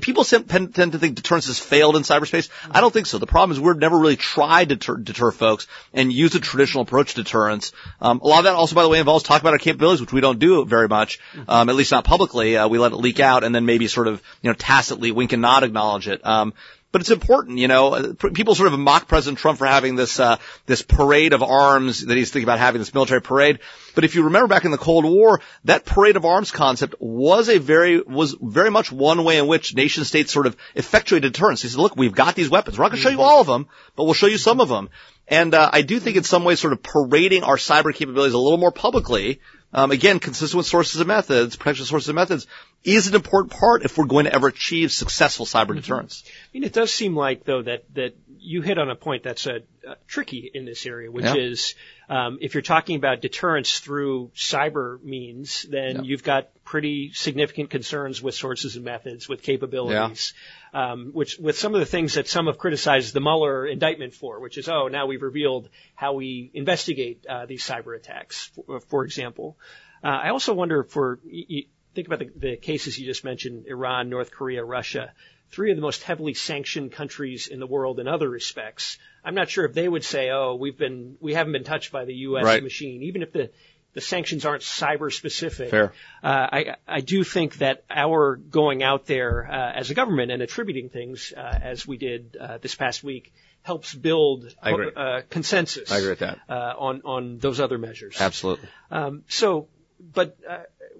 People 0.00 0.22
tend 0.22 0.74
to 0.74 0.98
think 0.98 1.16
deterrence 1.16 1.48
has 1.48 1.58
failed 1.58 1.96
in 1.96 2.02
cyberspace. 2.02 2.48
I 2.70 2.80
don't 2.80 2.92
think 2.92 3.06
so. 3.06 3.18
The 3.18 3.26
problem 3.26 3.50
is 3.50 3.60
we've 3.60 3.76
never 3.76 3.98
really 3.98 4.16
tried 4.16 4.68
to 4.68 4.76
deter, 4.76 4.96
deter 4.96 5.32
folks 5.32 5.66
and 5.92 6.12
use 6.12 6.34
a 6.36 6.40
traditional 6.40 6.82
approach 6.82 7.14
to 7.14 7.24
deterrence. 7.24 7.72
Um, 8.00 8.20
a 8.20 8.26
lot 8.26 8.38
of 8.38 8.44
that 8.44 8.54
also, 8.54 8.76
by 8.76 8.84
the 8.84 8.88
way, 8.88 9.00
involves 9.00 9.24
talking 9.24 9.42
about 9.42 9.52
our 9.52 9.58
capabilities, 9.58 10.00
which 10.00 10.12
we 10.12 10.20
don't 10.20 10.38
do 10.38 10.64
very 10.64 10.86
much, 10.86 11.18
um, 11.48 11.68
at 11.68 11.74
least 11.74 11.90
not 11.90 12.04
publicly. 12.04 12.56
Uh, 12.56 12.68
we 12.68 12.78
let 12.78 12.92
it 12.92 12.96
leak 12.96 13.18
out 13.18 13.42
and 13.42 13.52
then 13.52 13.66
maybe 13.66 13.88
sort 13.88 14.06
of, 14.06 14.22
you 14.42 14.50
know, 14.50 14.54
tacitly 14.54 15.10
wink 15.10 15.32
and 15.32 15.42
nod 15.42 15.64
acknowledge 15.64 16.06
it. 16.06 16.24
Um, 16.24 16.54
but 16.94 17.00
it's 17.00 17.10
important, 17.10 17.58
you 17.58 17.66
know. 17.66 18.14
People 18.14 18.54
sort 18.54 18.72
of 18.72 18.78
mock 18.78 19.08
President 19.08 19.40
Trump 19.40 19.58
for 19.58 19.66
having 19.66 19.96
this 19.96 20.20
uh, 20.20 20.36
this 20.66 20.82
parade 20.82 21.32
of 21.32 21.42
arms 21.42 22.06
that 22.06 22.16
he's 22.16 22.30
thinking 22.30 22.46
about 22.46 22.60
having 22.60 22.80
this 22.80 22.94
military 22.94 23.20
parade. 23.20 23.58
But 23.96 24.04
if 24.04 24.14
you 24.14 24.22
remember 24.22 24.46
back 24.46 24.64
in 24.64 24.70
the 24.70 24.78
Cold 24.78 25.04
War, 25.04 25.40
that 25.64 25.84
parade 25.84 26.14
of 26.14 26.24
arms 26.24 26.52
concept 26.52 26.94
was 27.00 27.48
a 27.48 27.58
very 27.58 28.00
was 28.00 28.36
very 28.40 28.70
much 28.70 28.92
one 28.92 29.24
way 29.24 29.38
in 29.38 29.48
which 29.48 29.74
nation 29.74 30.04
states 30.04 30.32
sort 30.32 30.46
of 30.46 30.56
effectuated 30.76 31.32
deterrence. 31.32 31.62
He 31.62 31.68
said, 31.68 31.80
"Look, 31.80 31.96
we've 31.96 32.14
got 32.14 32.36
these 32.36 32.48
weapons. 32.48 32.78
We're 32.78 32.84
not 32.84 32.92
going 32.92 33.02
to 33.02 33.08
show 33.08 33.10
you 33.10 33.22
all 33.22 33.40
of 33.40 33.48
them, 33.48 33.66
but 33.96 34.04
we'll 34.04 34.14
show 34.14 34.28
you 34.28 34.38
some 34.38 34.60
of 34.60 34.68
them." 34.68 34.88
And 35.26 35.52
uh, 35.52 35.70
I 35.72 35.82
do 35.82 35.98
think 35.98 36.16
in 36.16 36.22
some 36.22 36.44
ways, 36.44 36.60
sort 36.60 36.74
of 36.74 36.82
parading 36.84 37.42
our 37.42 37.56
cyber 37.56 37.92
capabilities 37.92 38.34
a 38.34 38.38
little 38.38 38.56
more 38.56 38.70
publicly 38.70 39.40
um, 39.74 39.90
again, 39.90 40.20
consistent 40.20 40.56
with 40.56 40.66
sources 40.66 41.00
and 41.00 41.08
methods, 41.08 41.56
protection 41.56 41.84
sources 41.84 42.08
and 42.08 42.14
methods, 42.14 42.46
is 42.84 43.08
an 43.08 43.14
important 43.16 43.52
part 43.52 43.84
if 43.84 43.98
we're 43.98 44.04
going 44.04 44.26
to 44.26 44.32
ever 44.32 44.46
achieve 44.46 44.92
successful 44.92 45.46
cyber 45.46 45.66
mm-hmm. 45.66 45.76
deterrence. 45.76 46.22
I 46.26 46.30
mean, 46.54 46.62
it 46.62 46.72
does 46.72 46.92
seem 46.94 47.16
like 47.16 47.44
though 47.44 47.62
that 47.62 47.84
that 47.94 48.16
you 48.38 48.62
hit 48.62 48.78
on 48.78 48.88
a 48.88 48.94
point 48.94 49.24
that's 49.24 49.46
uh, 49.46 49.60
uh, 49.86 49.94
tricky 50.06 50.50
in 50.52 50.64
this 50.64 50.86
area, 50.86 51.10
which 51.10 51.24
yeah. 51.24 51.34
is 51.34 51.74
um, 52.08 52.38
if 52.40 52.54
you're 52.54 52.62
talking 52.62 52.96
about 52.96 53.20
deterrence 53.20 53.78
through 53.80 54.30
cyber 54.34 55.02
means, 55.02 55.66
then 55.68 55.96
yeah. 55.96 56.02
you've 56.02 56.22
got 56.24 56.50
pretty 56.64 57.12
significant 57.12 57.70
concerns 57.70 58.22
with 58.22 58.34
sources 58.34 58.76
and 58.76 58.84
methods, 58.84 59.28
with 59.28 59.42
capabilities. 59.42 60.32
Yeah 60.34 60.40
um, 60.74 61.10
which 61.12 61.38
with 61.38 61.56
some 61.56 61.72
of 61.72 61.80
the 61.80 61.86
things 61.86 62.14
that 62.14 62.26
some 62.26 62.46
have 62.46 62.58
criticized 62.58 63.14
the 63.14 63.20
Mueller 63.20 63.64
indictment 63.64 64.12
for, 64.12 64.40
which 64.40 64.58
is, 64.58 64.68
oh, 64.68 64.88
now 64.88 65.06
we've 65.06 65.22
revealed 65.22 65.68
how 65.94 66.14
we 66.14 66.50
investigate 66.52 67.24
uh, 67.26 67.46
these 67.46 67.62
cyber 67.64 67.96
attacks, 67.96 68.50
for, 68.54 68.80
for 68.80 69.04
example. 69.04 69.56
Uh, 70.02 70.08
I 70.08 70.28
also 70.30 70.52
wonder 70.52 70.82
for 70.82 71.20
you, 71.24 71.66
think 71.94 72.08
about 72.08 72.18
the, 72.18 72.30
the 72.34 72.56
cases 72.56 72.98
you 72.98 73.06
just 73.06 73.24
mentioned: 73.24 73.66
Iran, 73.68 74.10
North 74.10 74.32
Korea, 74.32 74.64
Russia. 74.64 75.12
Three 75.54 75.70
of 75.70 75.76
the 75.76 75.82
most 75.82 76.02
heavily 76.02 76.34
sanctioned 76.34 76.90
countries 76.90 77.46
in 77.46 77.60
the 77.60 77.66
world 77.66 78.00
in 78.00 78.08
other 78.08 78.28
respects. 78.28 78.98
I'm 79.24 79.36
not 79.36 79.48
sure 79.48 79.64
if 79.64 79.72
they 79.72 79.88
would 79.88 80.04
say, 80.04 80.30
"Oh, 80.30 80.56
we've 80.56 80.76
been, 80.76 81.16
we 81.20 81.34
haven't 81.34 81.52
been 81.52 81.62
touched 81.62 81.92
by 81.92 82.04
the 82.04 82.14
U.S. 82.28 82.44
Right. 82.44 82.62
machine," 82.62 83.04
even 83.04 83.22
if 83.22 83.32
the 83.32 83.50
the 83.92 84.00
sanctions 84.00 84.44
aren't 84.44 84.62
cyber 84.62 85.12
specific. 85.12 85.70
Fair. 85.70 85.92
Uh, 86.22 86.48
I, 86.52 86.76
I 86.88 87.00
do 87.00 87.22
think 87.22 87.58
that 87.58 87.84
our 87.88 88.34
going 88.34 88.82
out 88.82 89.06
there 89.06 89.48
uh, 89.48 89.72
as 89.72 89.90
a 89.90 89.94
government 89.94 90.32
and 90.32 90.42
attributing 90.42 90.88
things 90.88 91.32
uh, 91.36 91.40
as 91.40 91.86
we 91.86 91.96
did 91.96 92.36
uh, 92.36 92.58
this 92.58 92.74
past 92.74 93.04
week 93.04 93.32
helps 93.62 93.94
build 93.94 94.52
uh, 94.60 95.22
consensus. 95.30 95.92
I 95.92 95.98
agree 95.98 96.10
with 96.10 96.18
that. 96.18 96.38
Uh, 96.48 96.74
on 96.76 97.02
on 97.04 97.38
those 97.38 97.60
other 97.60 97.78
measures. 97.78 98.16
Absolutely. 98.20 98.68
Um, 98.90 99.22
so, 99.28 99.68
but 100.00 100.36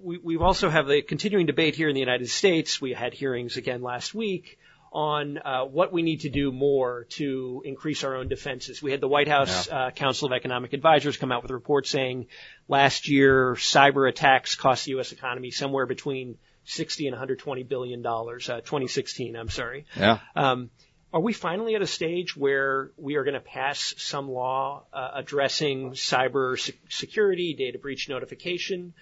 we 0.01 0.17
we 0.17 0.37
also 0.37 0.69
have 0.69 0.87
the 0.87 1.01
continuing 1.01 1.45
debate 1.45 1.75
here 1.75 1.89
in 1.89 1.93
the 1.93 1.99
United 1.99 2.29
States. 2.29 2.81
We 2.81 2.93
had 2.93 3.13
hearings 3.13 3.57
again 3.57 3.81
last 3.81 4.13
week 4.13 4.59
on 4.95 5.37
uh, 5.37 5.65
what 5.65 5.91
we 5.91 6.01
need 6.03 6.21
to 6.21 6.29
do 6.29 6.53
more 6.53 7.05
to 7.09 7.61
increase 7.65 8.05
our 8.05 8.15
own 8.15 8.29
defenses. 8.29 8.81
We 8.81 8.91
had 8.91 9.01
the 9.01 9.09
White 9.09 9.27
House 9.27 9.67
yeah. 9.67 9.87
uh, 9.87 9.91
Council 9.91 10.27
of 10.27 10.31
Economic 10.31 10.71
Advisors 10.71 11.17
come 11.17 11.33
out 11.33 11.41
with 11.41 11.51
a 11.51 11.53
report 11.53 11.85
saying 11.85 12.27
last 12.69 13.09
year 13.09 13.55
cyber 13.55 14.07
attacks 14.07 14.55
cost 14.55 14.85
the 14.85 14.91
U.S. 14.91 15.11
economy 15.11 15.51
somewhere 15.51 15.85
between 15.85 16.37
60 16.63 17.07
and 17.07 17.13
120 17.13 17.63
billion 17.63 18.01
dollars. 18.01 18.49
Uh, 18.49 18.61
2016, 18.61 19.35
I'm 19.35 19.49
sorry. 19.49 19.85
Yeah. 19.97 20.19
Um, 20.33 20.69
are 21.13 21.21
we 21.21 21.33
finally 21.33 21.75
at 21.75 21.81
a 21.81 21.87
stage 21.87 22.35
where 22.35 22.91
we 22.97 23.15
are 23.15 23.23
going 23.23 23.35
to 23.35 23.39
pass 23.39 23.93
some 23.97 24.29
law 24.29 24.83
uh, 24.91 25.11
addressing 25.15 25.91
cyber 25.91 26.59
security, 26.89 27.53
data 27.53 27.79
breach 27.79 28.09
notification? 28.09 28.93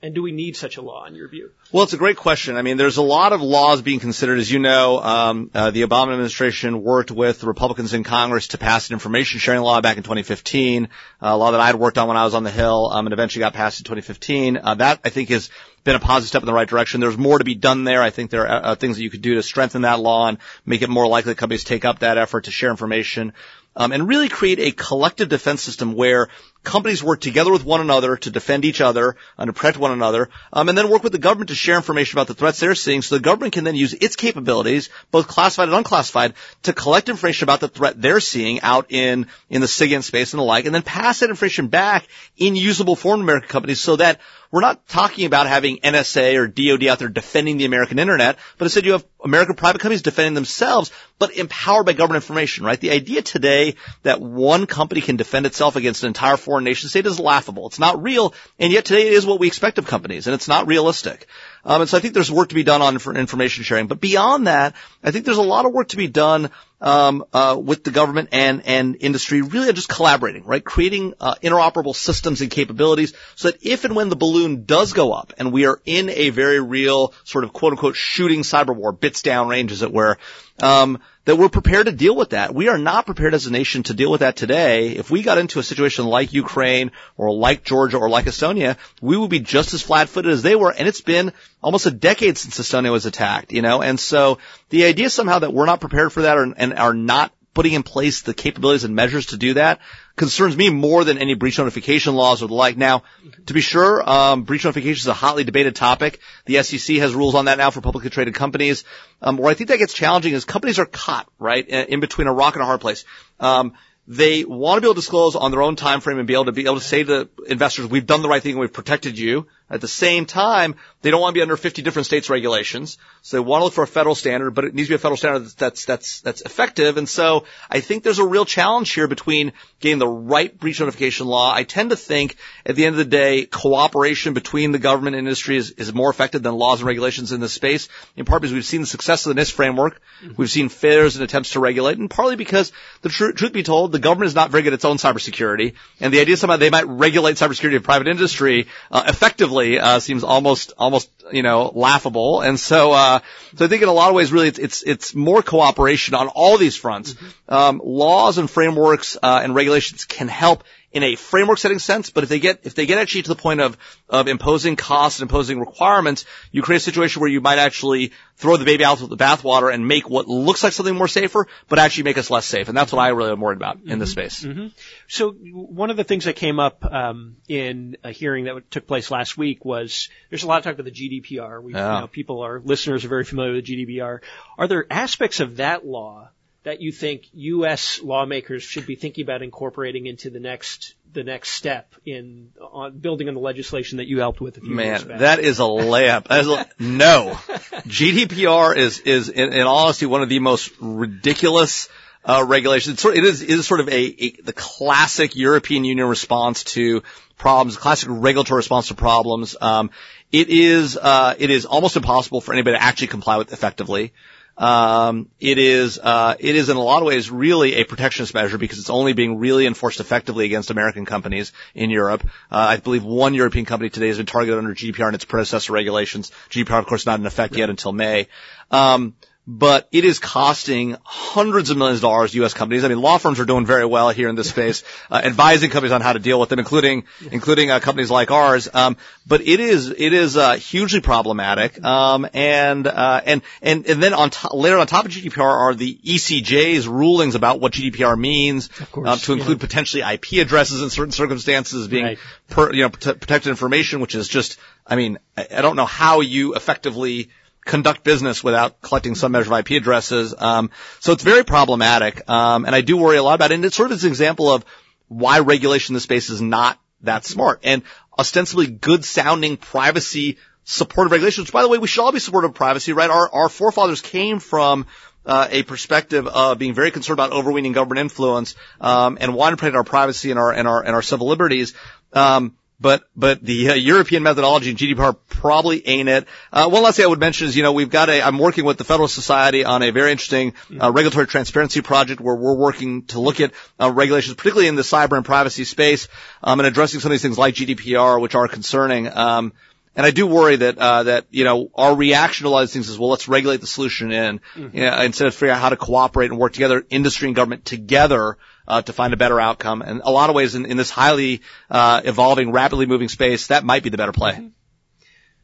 And 0.00 0.14
do 0.14 0.22
we 0.22 0.30
need 0.30 0.56
such 0.56 0.76
a 0.76 0.82
law 0.82 1.06
in 1.06 1.16
your 1.16 1.26
view? 1.26 1.50
Well, 1.72 1.82
it's 1.82 1.92
a 1.92 1.98
great 1.98 2.16
question. 2.16 2.56
I 2.56 2.62
mean, 2.62 2.76
there's 2.76 2.98
a 2.98 3.02
lot 3.02 3.32
of 3.32 3.42
laws 3.42 3.82
being 3.82 3.98
considered. 3.98 4.38
As 4.38 4.48
you 4.48 4.60
know, 4.60 5.00
um, 5.00 5.50
uh, 5.52 5.72
the 5.72 5.82
Obama 5.82 6.12
administration 6.12 6.84
worked 6.84 7.10
with 7.10 7.40
the 7.40 7.48
Republicans 7.48 7.94
in 7.94 8.04
Congress 8.04 8.48
to 8.48 8.58
pass 8.58 8.88
an 8.88 8.94
information 8.94 9.40
sharing 9.40 9.60
law 9.60 9.80
back 9.80 9.96
in 9.96 10.04
2015. 10.04 10.84
Uh, 10.84 10.86
a 11.20 11.36
law 11.36 11.50
that 11.50 11.58
I 11.60 11.66
had 11.66 11.74
worked 11.74 11.98
on 11.98 12.06
when 12.06 12.16
I 12.16 12.24
was 12.24 12.34
on 12.34 12.44
the 12.44 12.50
Hill, 12.50 12.90
um, 12.92 13.06
and 13.06 13.12
eventually 13.12 13.40
got 13.40 13.54
passed 13.54 13.80
in 13.80 13.84
2015. 13.84 14.58
Uh, 14.58 14.74
that 14.76 15.00
I 15.04 15.08
think 15.08 15.30
has 15.30 15.50
been 15.82 15.96
a 15.96 16.00
positive 16.00 16.28
step 16.28 16.42
in 16.42 16.46
the 16.46 16.52
right 16.52 16.68
direction. 16.68 17.00
There's 17.00 17.18
more 17.18 17.38
to 17.38 17.44
be 17.44 17.56
done 17.56 17.82
there. 17.82 18.00
I 18.00 18.10
think 18.10 18.30
there 18.30 18.46
are 18.46 18.66
uh, 18.66 18.74
things 18.76 18.98
that 18.98 19.02
you 19.02 19.10
could 19.10 19.22
do 19.22 19.34
to 19.34 19.42
strengthen 19.42 19.82
that 19.82 19.98
law 19.98 20.28
and 20.28 20.38
make 20.64 20.82
it 20.82 20.90
more 20.90 21.08
likely 21.08 21.32
that 21.32 21.38
companies 21.38 21.64
take 21.64 21.84
up 21.84 22.00
that 22.00 22.18
effort 22.18 22.44
to 22.44 22.52
share 22.52 22.70
information 22.70 23.32
um, 23.78 23.92
and 23.92 24.08
really 24.08 24.28
create 24.28 24.58
a 24.58 24.72
collective 24.72 25.28
defense 25.28 25.62
system 25.62 25.94
where 25.94 26.28
companies 26.68 27.02
work 27.02 27.20
together 27.20 27.52
with 27.52 27.64
one 27.64 27.80
another 27.80 28.16
to 28.16 28.30
defend 28.30 28.64
each 28.64 28.80
other 28.80 29.16
and 29.36 29.48
to 29.48 29.52
protect 29.52 29.76
one 29.76 29.92
another, 29.92 30.30
um, 30.52 30.68
and 30.68 30.78
then 30.78 30.88
work 30.88 31.02
with 31.02 31.12
the 31.12 31.18
government 31.18 31.48
to 31.48 31.54
share 31.54 31.76
information 31.76 32.18
about 32.18 32.28
the 32.28 32.34
threats 32.34 32.60
they're 32.60 32.74
seeing 32.74 33.02
so 33.02 33.16
the 33.16 33.20
government 33.20 33.52
can 33.52 33.64
then 33.64 33.76
use 33.76 33.92
its 33.92 34.16
capabilities, 34.16 34.88
both 35.10 35.28
classified 35.28 35.68
and 35.68 35.76
unclassified, 35.76 36.34
to 36.62 36.72
collect 36.72 37.08
information 37.08 37.44
about 37.44 37.60
the 37.60 37.68
threat 37.68 38.00
they're 38.00 38.20
seeing 38.20 38.60
out 38.62 38.86
in, 38.90 39.26
in 39.50 39.60
the 39.60 39.66
SIGINT 39.66 40.04
space 40.04 40.32
and 40.32 40.40
the 40.40 40.44
like, 40.44 40.64
and 40.64 40.74
then 40.74 40.82
pass 40.82 41.20
that 41.20 41.30
information 41.30 41.68
back 41.68 42.08
in 42.36 42.56
usable 42.56 42.96
form 42.96 43.20
to 43.20 43.24
American 43.24 43.48
companies 43.48 43.80
so 43.80 43.96
that 43.96 44.20
we're 44.50 44.62
not 44.62 44.88
talking 44.88 45.26
about 45.26 45.46
having 45.46 45.58
having 45.58 45.78
NSA 45.78 46.36
or 46.36 46.46
DoD 46.46 46.86
out 46.86 47.00
there 47.00 47.08
defending 47.08 47.56
the 47.56 47.64
American 47.64 47.98
internet, 47.98 48.38
but 48.56 48.66
instead 48.66 48.84
you 48.84 48.92
have 48.92 49.04
American 49.24 49.56
private 49.56 49.80
companies 49.80 50.02
defending 50.02 50.34
themselves, 50.34 50.92
but 51.18 51.36
empowered 51.36 51.84
by 51.84 51.92
government 51.92 52.22
information, 52.22 52.64
right? 52.64 52.80
The 52.80 52.92
idea 52.92 53.22
today 53.22 53.74
that 54.04 54.20
one 54.20 54.66
company 54.66 55.00
can 55.00 55.16
defend 55.16 55.46
itself 55.46 55.74
against 55.74 56.04
an 56.04 56.08
entire 56.08 56.36
foreign 56.36 56.57
nation 56.60 56.88
state 56.88 57.06
is 57.06 57.18
laughable. 57.20 57.66
It's 57.66 57.78
not 57.78 58.02
real, 58.02 58.34
and 58.58 58.72
yet 58.72 58.84
today 58.84 59.06
it 59.06 59.12
is 59.12 59.26
what 59.26 59.40
we 59.40 59.46
expect 59.46 59.78
of 59.78 59.86
companies, 59.86 60.26
and 60.26 60.34
it's 60.34 60.48
not 60.48 60.66
realistic. 60.66 61.26
Um, 61.64 61.82
and 61.82 61.90
so 61.90 61.98
I 61.98 62.00
think 62.00 62.14
there's 62.14 62.30
work 62.30 62.50
to 62.50 62.54
be 62.54 62.62
done 62.62 62.82
on 62.82 62.94
information 63.16 63.64
sharing. 63.64 63.88
But 63.88 64.00
beyond 64.00 64.46
that, 64.46 64.74
I 65.02 65.10
think 65.10 65.24
there's 65.24 65.38
a 65.38 65.42
lot 65.42 65.66
of 65.66 65.72
work 65.72 65.88
to 65.88 65.96
be 65.96 66.06
done 66.06 66.50
um, 66.80 67.24
uh, 67.32 67.60
with 67.62 67.84
the 67.84 67.90
government 67.90 68.30
and 68.32 68.62
and 68.64 68.96
industry, 69.00 69.42
really 69.42 69.72
just 69.72 69.88
collaborating, 69.88 70.44
right? 70.44 70.64
Creating 70.64 71.14
uh, 71.20 71.34
interoperable 71.42 71.94
systems 71.94 72.40
and 72.40 72.50
capabilities, 72.50 73.14
so 73.34 73.50
that 73.50 73.64
if 73.66 73.84
and 73.84 73.96
when 73.96 74.08
the 74.08 74.16
balloon 74.16 74.64
does 74.64 74.92
go 74.92 75.12
up, 75.12 75.32
and 75.38 75.52
we 75.52 75.66
are 75.66 75.80
in 75.84 76.08
a 76.10 76.30
very 76.30 76.60
real 76.60 77.12
sort 77.24 77.44
of 77.44 77.52
quote 77.52 77.72
unquote 77.72 77.96
shooting 77.96 78.42
cyber 78.42 78.74
war, 78.74 78.92
bits 78.92 79.22
down 79.22 79.48
range, 79.48 79.72
as 79.72 79.82
it 79.82 79.92
were, 79.92 80.18
um, 80.60 81.00
that 81.28 81.36
we're 81.36 81.50
prepared 81.50 81.84
to 81.84 81.92
deal 81.92 82.16
with 82.16 82.30
that. 82.30 82.54
We 82.54 82.68
are 82.68 82.78
not 82.78 83.04
prepared 83.04 83.34
as 83.34 83.46
a 83.46 83.50
nation 83.50 83.82
to 83.82 83.92
deal 83.92 84.10
with 84.10 84.20
that 84.20 84.34
today. 84.34 84.92
If 84.92 85.10
we 85.10 85.22
got 85.22 85.36
into 85.36 85.58
a 85.58 85.62
situation 85.62 86.06
like 86.06 86.32
Ukraine 86.32 86.90
or 87.18 87.34
like 87.34 87.64
Georgia 87.64 87.98
or 87.98 88.08
like 88.08 88.24
Estonia, 88.24 88.78
we 89.02 89.14
would 89.14 89.28
be 89.28 89.40
just 89.40 89.74
as 89.74 89.82
flat-footed 89.82 90.32
as 90.32 90.42
they 90.42 90.56
were. 90.56 90.72
And 90.72 90.88
it's 90.88 91.02
been 91.02 91.34
almost 91.62 91.84
a 91.84 91.90
decade 91.90 92.38
since 92.38 92.58
Estonia 92.58 92.90
was 92.90 93.04
attacked, 93.04 93.52
you 93.52 93.60
know? 93.60 93.82
And 93.82 94.00
so 94.00 94.38
the 94.70 94.86
idea 94.86 95.10
somehow 95.10 95.40
that 95.40 95.52
we're 95.52 95.66
not 95.66 95.80
prepared 95.80 96.14
for 96.14 96.22
that 96.22 96.38
or, 96.38 96.50
and 96.56 96.72
are 96.72 96.94
not 96.94 97.30
putting 97.58 97.72
in 97.72 97.82
place 97.82 98.22
the 98.22 98.34
capabilities 98.34 98.84
and 98.84 98.94
measures 98.94 99.26
to 99.26 99.36
do 99.36 99.54
that 99.54 99.80
concerns 100.14 100.56
me 100.56 100.70
more 100.70 101.02
than 101.02 101.18
any 101.18 101.34
breach 101.34 101.58
notification 101.58 102.14
laws 102.14 102.40
or 102.40 102.46
the 102.46 102.54
like. 102.54 102.76
Now, 102.76 103.02
to 103.46 103.52
be 103.52 103.60
sure, 103.60 104.08
um, 104.08 104.44
breach 104.44 104.64
notification 104.64 105.00
is 105.00 105.08
a 105.08 105.12
hotly 105.12 105.42
debated 105.42 105.74
topic. 105.74 106.20
The 106.44 106.62
SEC 106.62 106.98
has 106.98 107.16
rules 107.16 107.34
on 107.34 107.46
that 107.46 107.58
now 107.58 107.70
for 107.70 107.80
publicly 107.80 108.10
traded 108.10 108.36
companies. 108.36 108.84
Um, 109.20 109.38
where 109.38 109.50
I 109.50 109.54
think 109.54 109.70
that 109.70 109.78
gets 109.78 109.92
challenging 109.92 110.34
is 110.34 110.44
companies 110.44 110.78
are 110.78 110.86
caught 110.86 111.28
right 111.40 111.66
in 111.66 111.98
between 111.98 112.28
a 112.28 112.32
rock 112.32 112.54
and 112.54 112.62
a 112.62 112.64
hard 112.64 112.80
place. 112.80 113.04
Um, 113.40 113.72
they 114.06 114.44
want 114.44 114.76
to 114.76 114.80
be 114.80 114.86
able 114.86 114.94
to 114.94 115.00
disclose 115.00 115.34
on 115.34 115.50
their 115.50 115.62
own 115.62 115.74
time 115.74 116.00
frame 116.00 116.18
and 116.18 116.28
be 116.28 116.34
able 116.34 116.44
to 116.44 116.52
be 116.52 116.62
able 116.66 116.78
to 116.78 116.80
say 116.80 117.02
to 117.02 117.28
investors, 117.48 117.88
we've 117.88 118.06
done 118.06 118.22
the 118.22 118.28
right 118.28 118.40
thing, 118.40 118.52
and 118.52 118.60
we've 118.60 118.72
protected 118.72 119.18
you. 119.18 119.48
At 119.70 119.82
the 119.82 119.88
same 119.88 120.24
time, 120.24 120.76
they 121.02 121.10
don't 121.10 121.20
want 121.20 121.34
to 121.34 121.38
be 121.38 121.42
under 121.42 121.56
50 121.56 121.82
different 121.82 122.06
states 122.06 122.30
regulations. 122.30 122.98
So 123.22 123.36
they 123.36 123.40
want 123.40 123.60
to 123.60 123.64
look 123.66 123.74
for 123.74 123.84
a 123.84 123.86
federal 123.86 124.14
standard, 124.14 124.52
but 124.52 124.64
it 124.64 124.74
needs 124.74 124.88
to 124.88 124.92
be 124.92 124.94
a 124.96 124.98
federal 124.98 125.18
standard 125.18 125.46
that's, 125.58 125.84
that's, 125.84 126.22
that's 126.22 126.40
effective. 126.42 126.96
And 126.96 127.08
so 127.08 127.44
I 127.70 127.80
think 127.80 128.02
there's 128.02 128.18
a 128.18 128.26
real 128.26 128.46
challenge 128.46 128.90
here 128.92 129.06
between 129.06 129.52
getting 129.80 129.98
the 129.98 130.08
right 130.08 130.58
breach 130.58 130.80
notification 130.80 131.26
law. 131.26 131.52
I 131.54 131.64
tend 131.64 131.90
to 131.90 131.96
think 131.96 132.36
at 132.64 132.76
the 132.76 132.86
end 132.86 132.94
of 132.94 132.98
the 132.98 133.04
day, 133.04 133.44
cooperation 133.44 134.32
between 134.32 134.72
the 134.72 134.78
government 134.78 135.16
and 135.16 135.26
industry 135.26 135.56
is, 135.56 135.70
is 135.72 135.92
more 135.92 136.10
effective 136.10 136.42
than 136.42 136.54
laws 136.54 136.80
and 136.80 136.86
regulations 136.86 137.30
in 137.30 137.40
this 137.40 137.52
space, 137.52 137.88
in 138.16 138.24
part 138.24 138.40
because 138.40 138.54
we've 138.54 138.64
seen 138.64 138.80
the 138.80 138.86
success 138.86 139.26
of 139.26 139.36
the 139.36 139.40
NIST 139.40 139.52
framework. 139.52 140.00
Mm-hmm. 140.22 140.34
We've 140.36 140.50
seen 140.50 140.68
failures 140.68 141.14
and 141.16 141.22
attempts 141.22 141.50
to 141.50 141.60
regulate, 141.60 141.98
and 141.98 142.08
partly 142.08 142.36
because 142.36 142.72
the 143.02 143.10
tr- 143.10 143.32
truth 143.32 143.52
be 143.52 143.62
told, 143.62 143.92
the 143.92 143.98
government 143.98 144.28
is 144.28 144.34
not 144.34 144.50
very 144.50 144.62
good 144.62 144.72
at 144.72 144.78
its 144.78 144.84
own 144.84 144.96
cybersecurity. 144.96 145.74
And 146.00 146.12
the 146.12 146.20
idea 146.20 146.34
is 146.34 146.40
somehow 146.40 146.56
they 146.56 146.70
might 146.70 146.86
regulate 146.86 147.36
cybersecurity 147.36 147.76
of 147.76 147.82
private 147.82 148.08
industry 148.08 148.66
uh, 148.90 149.04
effectively 149.06 149.57
uh, 149.58 150.00
seems 150.00 150.24
almost 150.24 150.72
almost 150.78 151.10
you 151.32 151.42
know 151.42 151.70
laughable. 151.74 152.40
And 152.40 152.58
so 152.58 152.92
uh, 152.92 153.20
so 153.56 153.64
I 153.64 153.68
think 153.68 153.82
in 153.82 153.88
a 153.88 153.92
lot 153.92 154.08
of 154.08 154.14
ways, 154.14 154.32
really, 154.32 154.48
it's 154.48 154.58
it's, 154.58 154.82
it's 154.82 155.14
more 155.14 155.42
cooperation 155.42 156.14
on 156.14 156.28
all 156.28 156.58
these 156.58 156.76
fronts. 156.76 157.14
Mm-hmm. 157.14 157.54
Um, 157.54 157.80
laws 157.84 158.38
and 158.38 158.50
frameworks 158.50 159.16
uh, 159.22 159.40
and 159.42 159.54
regulations 159.54 160.04
can 160.04 160.28
help 160.28 160.64
in 160.90 161.02
a 161.02 161.16
framework 161.16 161.58
setting 161.58 161.78
sense, 161.78 162.10
but 162.10 162.24
if 162.24 162.30
they 162.30 162.40
get 162.40 162.60
if 162.64 162.74
they 162.74 162.86
get 162.86 162.98
actually 162.98 163.22
to 163.22 163.28
the 163.28 163.36
point 163.36 163.60
of 163.60 163.76
of 164.08 164.26
imposing 164.26 164.76
costs 164.76 165.20
and 165.20 165.28
imposing 165.28 165.60
requirements, 165.60 166.24
you 166.50 166.62
create 166.62 166.78
a 166.78 166.80
situation 166.80 167.20
where 167.20 167.30
you 167.30 167.40
might 167.40 167.58
actually 167.58 168.12
throw 168.36 168.56
the 168.56 168.64
baby 168.64 168.84
out 168.84 169.00
with 169.00 169.10
the 169.10 169.16
bathwater 169.16 169.72
and 169.72 169.86
make 169.86 170.08
what 170.08 170.28
looks 170.28 170.62
like 170.62 170.72
something 170.72 170.94
more 170.94 171.08
safer, 171.08 171.46
but 171.68 171.78
actually 171.78 172.04
make 172.04 172.16
us 172.16 172.30
less 172.30 172.46
safe. 172.46 172.68
And 172.68 172.76
that's 172.76 172.92
what 172.92 173.00
I 173.00 173.08
really 173.08 173.32
am 173.32 173.40
worried 173.40 173.56
about 173.56 173.78
mm-hmm. 173.78 173.90
in 173.90 173.98
this 173.98 174.12
space. 174.12 174.44
Mm-hmm. 174.44 174.68
So 175.08 175.32
one 175.32 175.90
of 175.90 175.96
the 175.96 176.04
things 176.04 176.24
that 176.24 176.36
came 176.36 176.58
up 176.58 176.84
um, 176.84 177.36
in 177.48 177.96
a 178.02 178.10
hearing 178.10 178.44
that 178.44 178.70
took 178.70 178.86
place 178.86 179.10
last 179.10 179.36
week 179.36 179.64
was 179.64 180.08
there's 180.30 180.44
a 180.44 180.46
lot 180.46 180.58
of 180.58 180.64
talk 180.64 180.74
about 180.74 180.84
the 180.84 180.90
GDPR. 180.90 181.62
We, 181.62 181.74
yeah. 181.74 181.96
you 181.96 182.00
know, 182.02 182.06
people, 182.06 182.40
our 182.42 182.60
listeners 182.60 183.04
are 183.04 183.08
very 183.08 183.24
familiar 183.24 183.54
with 183.54 183.66
GDPR. 183.66 184.20
Are 184.56 184.68
there 184.68 184.86
aspects 184.90 185.40
of 185.40 185.56
that 185.56 185.84
law 185.84 186.30
that 186.68 186.82
you 186.82 186.92
think 186.92 187.22
U.S. 187.32 187.98
lawmakers 188.02 188.62
should 188.62 188.86
be 188.86 188.94
thinking 188.94 189.24
about 189.24 189.40
incorporating 189.40 190.04
into 190.04 190.28
the 190.28 190.38
next 190.38 190.94
the 191.10 191.24
next 191.24 191.52
step 191.52 191.94
in 192.04 192.50
on 192.60 192.98
building 192.98 193.26
on 193.26 193.32
the 193.32 193.40
legislation 193.40 193.96
that 193.96 194.06
you 194.06 194.18
helped 194.18 194.42
with 194.42 194.58
a 194.58 194.60
few 194.60 194.74
Man, 194.74 195.18
that 195.18 195.38
is 195.38 195.60
a 195.60 195.62
layup. 195.62 196.28
That 196.28 196.40
is 196.40 196.48
a, 196.48 196.66
no, 196.78 197.38
GDPR 197.88 198.76
is 198.76 199.00
is 199.00 199.30
in, 199.30 199.54
in 199.54 199.66
all 199.66 199.84
honesty 199.84 200.04
one 200.04 200.22
of 200.22 200.28
the 200.28 200.40
most 200.40 200.70
ridiculous. 200.78 201.88
Uh, 202.24 202.44
regulations. 202.46 203.02
It 203.02 203.24
is, 203.24 203.40
it 203.40 203.48
is 203.48 203.66
sort 203.66 203.80
of 203.80 203.88
a, 203.88 203.94
a, 203.94 204.30
the 204.42 204.52
classic 204.52 205.34
European 205.34 205.84
Union 205.84 206.06
response 206.06 206.64
to 206.64 207.02
problems, 207.38 207.78
classic 207.78 208.10
regulatory 208.12 208.58
response 208.58 208.88
to 208.88 208.94
problems. 208.94 209.56
Um, 209.58 209.90
it 210.30 210.50
is, 210.50 210.98
uh, 210.98 211.36
it 211.38 211.48
is 211.48 211.64
almost 211.64 211.96
impossible 211.96 212.42
for 212.42 212.52
anybody 212.52 212.76
to 212.76 212.82
actually 212.82 213.06
comply 213.06 213.38
with 213.38 213.54
effectively. 213.54 214.12
Um, 214.58 215.28
it 215.38 215.56
is 215.56 216.00
uh, 216.00 216.34
it 216.38 216.56
is 216.56 216.68
in 216.68 216.76
a 216.76 216.82
lot 216.82 217.00
of 217.00 217.06
ways 217.06 217.30
really 217.30 217.76
a 217.76 217.84
protectionist 217.84 218.34
measure 218.34 218.58
because 218.58 218.80
it's 218.80 218.90
only 218.90 219.12
being 219.12 219.38
really 219.38 219.66
enforced 219.66 220.00
effectively 220.00 220.46
against 220.46 220.70
American 220.70 221.06
companies 221.06 221.52
in 221.76 221.90
Europe. 221.90 222.24
Uh, 222.50 222.56
I 222.56 222.76
believe 222.78 223.04
one 223.04 223.34
European 223.34 223.66
company 223.66 223.88
today 223.88 224.08
has 224.08 224.16
been 224.16 224.26
targeted 224.26 224.58
under 224.58 224.74
GDPR 224.74 225.06
and 225.06 225.14
its 225.14 225.24
predecessor 225.24 225.72
regulations. 225.72 226.32
GDPR, 226.50 226.80
of 226.80 226.86
course, 226.86 227.06
not 227.06 227.20
in 227.20 227.26
effect 227.26 227.56
yet 227.56 227.70
until 227.70 227.92
May. 227.92 228.26
Um, 228.72 229.14
but 229.50 229.88
it 229.92 230.04
is 230.04 230.18
costing 230.18 230.94
hundreds 231.04 231.70
of 231.70 231.78
millions 231.78 232.00
of 232.00 232.02
dollars 232.02 232.32
to 232.32 232.36
U.S. 232.36 232.52
companies. 232.52 232.84
I 232.84 232.88
mean, 232.88 233.00
law 233.00 233.16
firms 233.16 233.40
are 233.40 233.46
doing 233.46 233.64
very 233.64 233.86
well 233.86 234.10
here 234.10 234.28
in 234.28 234.34
this 234.34 234.50
space, 234.50 234.84
uh, 235.10 235.22
advising 235.24 235.70
companies 235.70 235.92
on 235.92 236.02
how 236.02 236.12
to 236.12 236.18
deal 236.18 236.38
with 236.38 236.50
them, 236.50 236.58
including 236.58 237.04
including 237.32 237.70
uh, 237.70 237.80
companies 237.80 238.10
like 238.10 238.30
ours. 238.30 238.68
Um, 238.72 238.98
but 239.26 239.40
it 239.40 239.58
is 239.58 239.88
it 239.88 240.12
is 240.12 240.36
uh, 240.36 240.56
hugely 240.56 241.00
problematic. 241.00 241.82
Um, 241.82 242.28
and 242.34 242.86
uh, 242.86 243.22
and 243.24 243.40
and 243.62 243.86
and 243.86 244.02
then 244.02 244.12
on 244.12 244.28
to- 244.28 244.54
later 244.54 244.76
on 244.76 244.86
top 244.86 245.06
of 245.06 245.12
GDPR 245.12 245.40
are 245.40 245.74
the 245.74 245.94
ECJ's 245.96 246.86
rulings 246.86 247.34
about 247.34 247.58
what 247.58 247.72
GDPR 247.72 248.18
means, 248.18 248.68
course, 248.68 249.08
uh, 249.08 249.16
to 249.16 249.32
include 249.32 249.58
yeah. 249.58 249.66
potentially 249.66 250.02
IP 250.02 250.44
addresses 250.44 250.82
in 250.82 250.90
certain 250.90 251.12
circumstances 251.12 251.88
being 251.88 252.04
Right. 252.04 252.18
per, 252.50 252.70
you 252.74 252.82
know 252.82 252.90
prote- 252.90 253.18
protected 253.18 253.48
information, 253.48 254.00
which 254.00 254.14
is 254.14 254.28
just 254.28 254.58
I 254.86 254.96
mean 254.96 255.18
I, 255.38 255.46
I 255.56 255.62
don't 255.62 255.76
know 255.76 255.86
how 255.86 256.20
you 256.20 256.54
effectively 256.54 257.30
conduct 257.68 258.02
business 258.02 258.42
without 258.42 258.80
collecting 258.80 259.14
some 259.14 259.30
measure 259.30 259.52
of 259.52 259.60
IP 259.60 259.80
addresses. 259.80 260.34
Um, 260.36 260.70
so 260.98 261.12
it's 261.12 261.22
very 261.22 261.44
problematic, 261.44 262.28
um, 262.28 262.64
and 262.64 262.74
I 262.74 262.80
do 262.80 262.96
worry 262.96 263.18
a 263.18 263.22
lot 263.22 263.34
about 263.34 263.52
it. 263.52 263.54
And 263.54 263.64
it's 263.64 263.76
sort 263.76 263.92
of 263.92 264.02
an 264.02 264.08
example 264.08 264.50
of 264.50 264.64
why 265.06 265.38
regulation 265.38 265.92
in 265.92 265.94
this 265.94 266.02
space 266.02 266.30
is 266.30 266.40
not 266.40 266.80
that 267.02 267.24
smart. 267.24 267.60
And 267.62 267.82
ostensibly 268.18 268.66
good 268.66 269.04
sounding 269.04 269.56
privacy 269.56 270.38
supportive 270.64 271.12
regulations, 271.12 271.46
which 271.46 271.52
by 271.52 271.62
the 271.62 271.68
way, 271.68 271.78
we 271.78 271.86
should 271.86 272.02
all 272.02 272.12
be 272.12 272.18
supportive 272.18 272.50
of 272.50 272.56
privacy, 272.56 272.92
right? 272.92 273.08
Our, 273.08 273.32
our 273.32 273.48
forefathers 273.48 274.02
came 274.02 274.38
from 274.38 274.86
uh, 275.24 275.48
a 275.50 275.62
perspective 275.62 276.26
of 276.26 276.58
being 276.58 276.74
very 276.74 276.90
concerned 276.90 277.18
about 277.18 277.32
overweening 277.32 277.72
government 277.72 278.00
influence 278.00 278.54
um, 278.80 279.18
and 279.20 279.34
wanting 279.34 279.56
to 279.56 279.60
protect 279.60 279.76
our 279.76 279.84
privacy 279.84 280.30
and 280.30 280.38
our 280.38 280.52
and 280.52 280.66
our 280.66 280.82
and 280.82 280.94
our 280.94 281.02
civil 281.02 281.28
liberties. 281.28 281.74
Um, 282.12 282.56
but 282.80 283.02
but 283.16 283.42
the 283.42 283.70
uh, 283.70 283.74
European 283.74 284.22
methodology 284.22 284.70
and 284.70 284.78
GDPR 284.78 285.16
probably 285.28 285.86
ain't 285.86 286.08
it. 286.08 286.28
Uh, 286.52 286.68
one 286.68 286.82
last 286.82 286.96
thing 286.96 287.04
I 287.04 287.08
would 287.08 287.18
mention 287.18 287.48
is 287.48 287.56
you 287.56 287.62
know 287.62 287.72
we've 287.72 287.90
got 287.90 288.08
a 288.08 288.22
I'm 288.22 288.38
working 288.38 288.64
with 288.64 288.78
the 288.78 288.84
Federal 288.84 289.08
Society 289.08 289.64
on 289.64 289.82
a 289.82 289.90
very 289.90 290.12
interesting 290.12 290.54
uh, 290.80 290.90
regulatory 290.90 291.26
transparency 291.26 291.82
project 291.82 292.20
where 292.20 292.36
we're 292.36 292.54
working 292.54 293.02
to 293.06 293.20
look 293.20 293.40
at 293.40 293.52
uh, 293.80 293.90
regulations, 293.90 294.34
particularly 294.36 294.68
in 294.68 294.76
the 294.76 294.82
cyber 294.82 295.16
and 295.16 295.24
privacy 295.24 295.64
space, 295.64 296.08
um, 296.42 296.60
and 296.60 296.66
addressing 296.66 297.00
some 297.00 297.10
of 297.10 297.14
these 297.14 297.22
things 297.22 297.38
like 297.38 297.54
GDPR, 297.54 298.20
which 298.20 298.34
are 298.34 298.46
concerning. 298.46 299.08
Um, 299.08 299.52
and 299.96 300.06
I 300.06 300.12
do 300.12 300.28
worry 300.28 300.54
that 300.54 300.78
uh, 300.78 301.02
that 301.04 301.26
you 301.30 301.42
know 301.42 301.70
our 301.74 301.96
reaction 301.96 302.44
to 302.44 302.48
a 302.48 302.50
lot 302.50 302.62
of 302.62 302.68
these 302.68 302.74
things 302.74 302.88
is 302.88 302.98
well 302.98 303.10
let's 303.10 303.26
regulate 303.26 303.60
the 303.60 303.66
solution 303.66 304.12
in 304.12 304.40
you 304.54 304.82
know, 304.82 305.02
instead 305.02 305.26
of 305.26 305.34
figuring 305.34 305.56
out 305.56 305.60
how 305.60 305.70
to 305.70 305.76
cooperate 305.76 306.30
and 306.30 306.38
work 306.38 306.52
together, 306.52 306.84
industry 306.88 307.26
and 307.26 307.34
government 307.34 307.64
together 307.64 308.38
uh, 308.68 308.82
to 308.82 308.92
find 308.92 309.12
a 309.12 309.16
better 309.16 309.40
outcome. 309.40 309.82
And 309.82 310.02
a 310.04 310.10
lot 310.10 310.30
of 310.30 310.36
ways 310.36 310.54
in, 310.54 310.66
in 310.66 310.76
this 310.76 310.90
highly 310.90 311.42
uh, 311.70 312.02
evolving, 312.04 312.52
rapidly 312.52 312.86
moving 312.86 313.08
space, 313.08 313.48
that 313.48 313.64
might 313.64 313.82
be 313.82 313.88
the 313.88 313.96
better 313.96 314.12
play. 314.12 314.50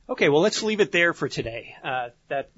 Okay, 0.06 0.28
well, 0.28 0.42
let's 0.42 0.62
leave 0.62 0.80
it 0.80 0.92
there 0.92 1.14
for 1.14 1.30
today. 1.30 1.74
Uh, 1.82 2.10
that 2.28 2.50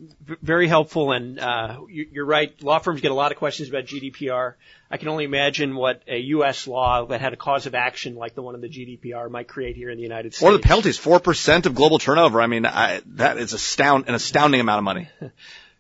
very 0.43 0.67
helpful, 0.67 1.13
and 1.13 1.39
uh, 1.39 1.79
you, 1.89 2.09
you're 2.11 2.27
right. 2.27 2.61
Law 2.61 2.81
firms 2.81 3.01
get 3.01 3.13
a 3.13 3.15
lot 3.15 3.31
of 3.31 3.39
questions 3.39 3.69
about 3.69 3.85
GDPR. 3.85 4.55
I 4.91 4.97
can 4.97 5.07
only 5.07 5.23
imagine 5.25 5.77
what 5.77 6.03
a 6.09 6.19
U.S. 6.19 6.67
law 6.67 7.07
that 7.07 7.21
had 7.21 7.33
a 7.35 7.37
cause 7.37 7.67
of 7.67 7.77
action 7.77 8.17
like 8.17 8.35
the 8.35 8.43
one 8.43 8.57
in 8.57 8.61
the 8.63 8.69
GDPR 8.69 9.31
might 9.31 9.47
create 9.47 9.77
here 9.77 9.91
in 9.91 9.97
the 9.97 10.03
United 10.03 10.35
States. 10.35 10.43
Or 10.43 10.53
the 10.53 10.59
penalties, 10.59 10.99
four 10.99 11.21
percent 11.21 11.67
of 11.67 11.77
global 11.77 12.01
turnover. 12.01 12.41
I 12.41 12.49
mean, 12.49 12.67
I, 12.67 13.01
that 13.15 13.39
is 13.39 13.53
astound, 13.53 14.07
an 14.09 14.15
astounding 14.15 14.61
amount 14.61 14.79
of 14.79 14.85
money. 14.85 15.09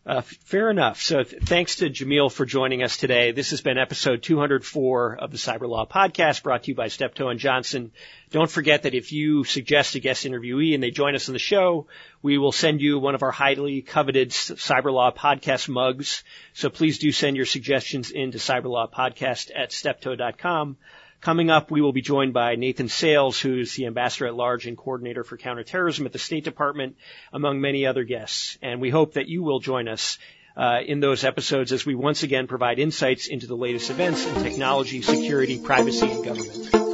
Uh, 0.07 0.21
fair 0.21 0.71
enough. 0.71 1.03
So 1.03 1.25
th- 1.25 1.42
thanks 1.42 1.77
to 1.77 1.90
Jamil 1.90 2.31
for 2.31 2.47
joining 2.47 2.85
us 2.85 2.97
today. 2.97 3.33
This 3.33 3.51
has 3.51 3.61
been 3.61 3.77
episode 3.77 4.23
204 4.23 5.16
of 5.16 5.33
the 5.33 5.37
Cyber 5.37 5.69
Law 5.69 5.85
Podcast 5.85 6.45
brought 6.45 6.62
to 6.62 6.71
you 6.71 6.77
by 6.77 6.87
Steptoe 6.87 7.29
and 7.29 7.40
Johnson. 7.40 7.90
Don't 8.31 8.49
forget 8.49 8.85
that 8.85 8.95
if 8.95 9.11
you 9.11 9.42
suggest 9.42 9.97
a 9.97 9.99
guest 9.99 10.25
interviewee 10.25 10.75
and 10.75 10.83
they 10.83 10.92
join 10.92 11.16
us 11.16 11.29
on 11.29 11.33
the 11.33 11.40
show, 11.40 11.88
we 12.23 12.38
will 12.38 12.53
send 12.53 12.81
you 12.81 13.01
one 13.01 13.16
of 13.16 13.25
our 13.25 13.33
highly 13.33 13.83
coveted 13.83 14.31
Cyber 14.31 14.92
Law 14.92 15.11
Podcast 15.11 15.69
mugs. 15.69 16.23
So 16.53 16.71
please 16.71 17.01
do 17.01 17.11
send 17.11 17.37
your 17.37 17.47
suggestions 17.47 18.12
into 18.12 18.38
cyberlawpodcast 18.38 19.51
at 19.57 19.73
steptoe.com. 19.73 20.77
Coming 21.21 21.51
up, 21.51 21.71
we 21.71 21.81
will 21.81 21.93
be 21.93 22.03
joined 22.03 22.33
by 22.35 22.57
Nathan 22.57 22.89
Sales, 22.89 23.41
who's 23.41 23.75
the 23.75 23.87
ambassador 23.87 24.27
at 24.27 24.35
large 24.35 24.67
and 24.67 24.77
coordinator 24.77 25.25
for 25.25 25.37
counterterrorism 25.37 26.07
at 26.07 26.13
the 26.13 26.19
State 26.19 26.45
Department, 26.45 26.97
among 27.33 27.61
many 27.61 27.87
other 27.87 28.05
guests. 28.05 28.59
And 28.63 28.81
we 28.81 28.91
hope 28.91 29.15
that 29.15 29.29
you 29.29 29.43
will 29.43 29.59
join 29.59 29.89
us 29.89 30.19
uh, 30.57 30.81
in 30.87 31.01
those 31.01 31.25
episodes 31.25 31.73
as 31.73 31.85
we 31.85 31.95
once 31.95 32.23
again 32.23 32.47
provide 32.47 32.79
insights 32.79 33.27
into 33.27 33.47
the 33.47 33.57
latest 33.57 33.91
events 33.91 34.27
in 34.27 34.43
technology, 34.43 35.03
security, 35.03 35.59
privacy, 35.59 36.11
and 36.11 36.25
government. 36.25 36.86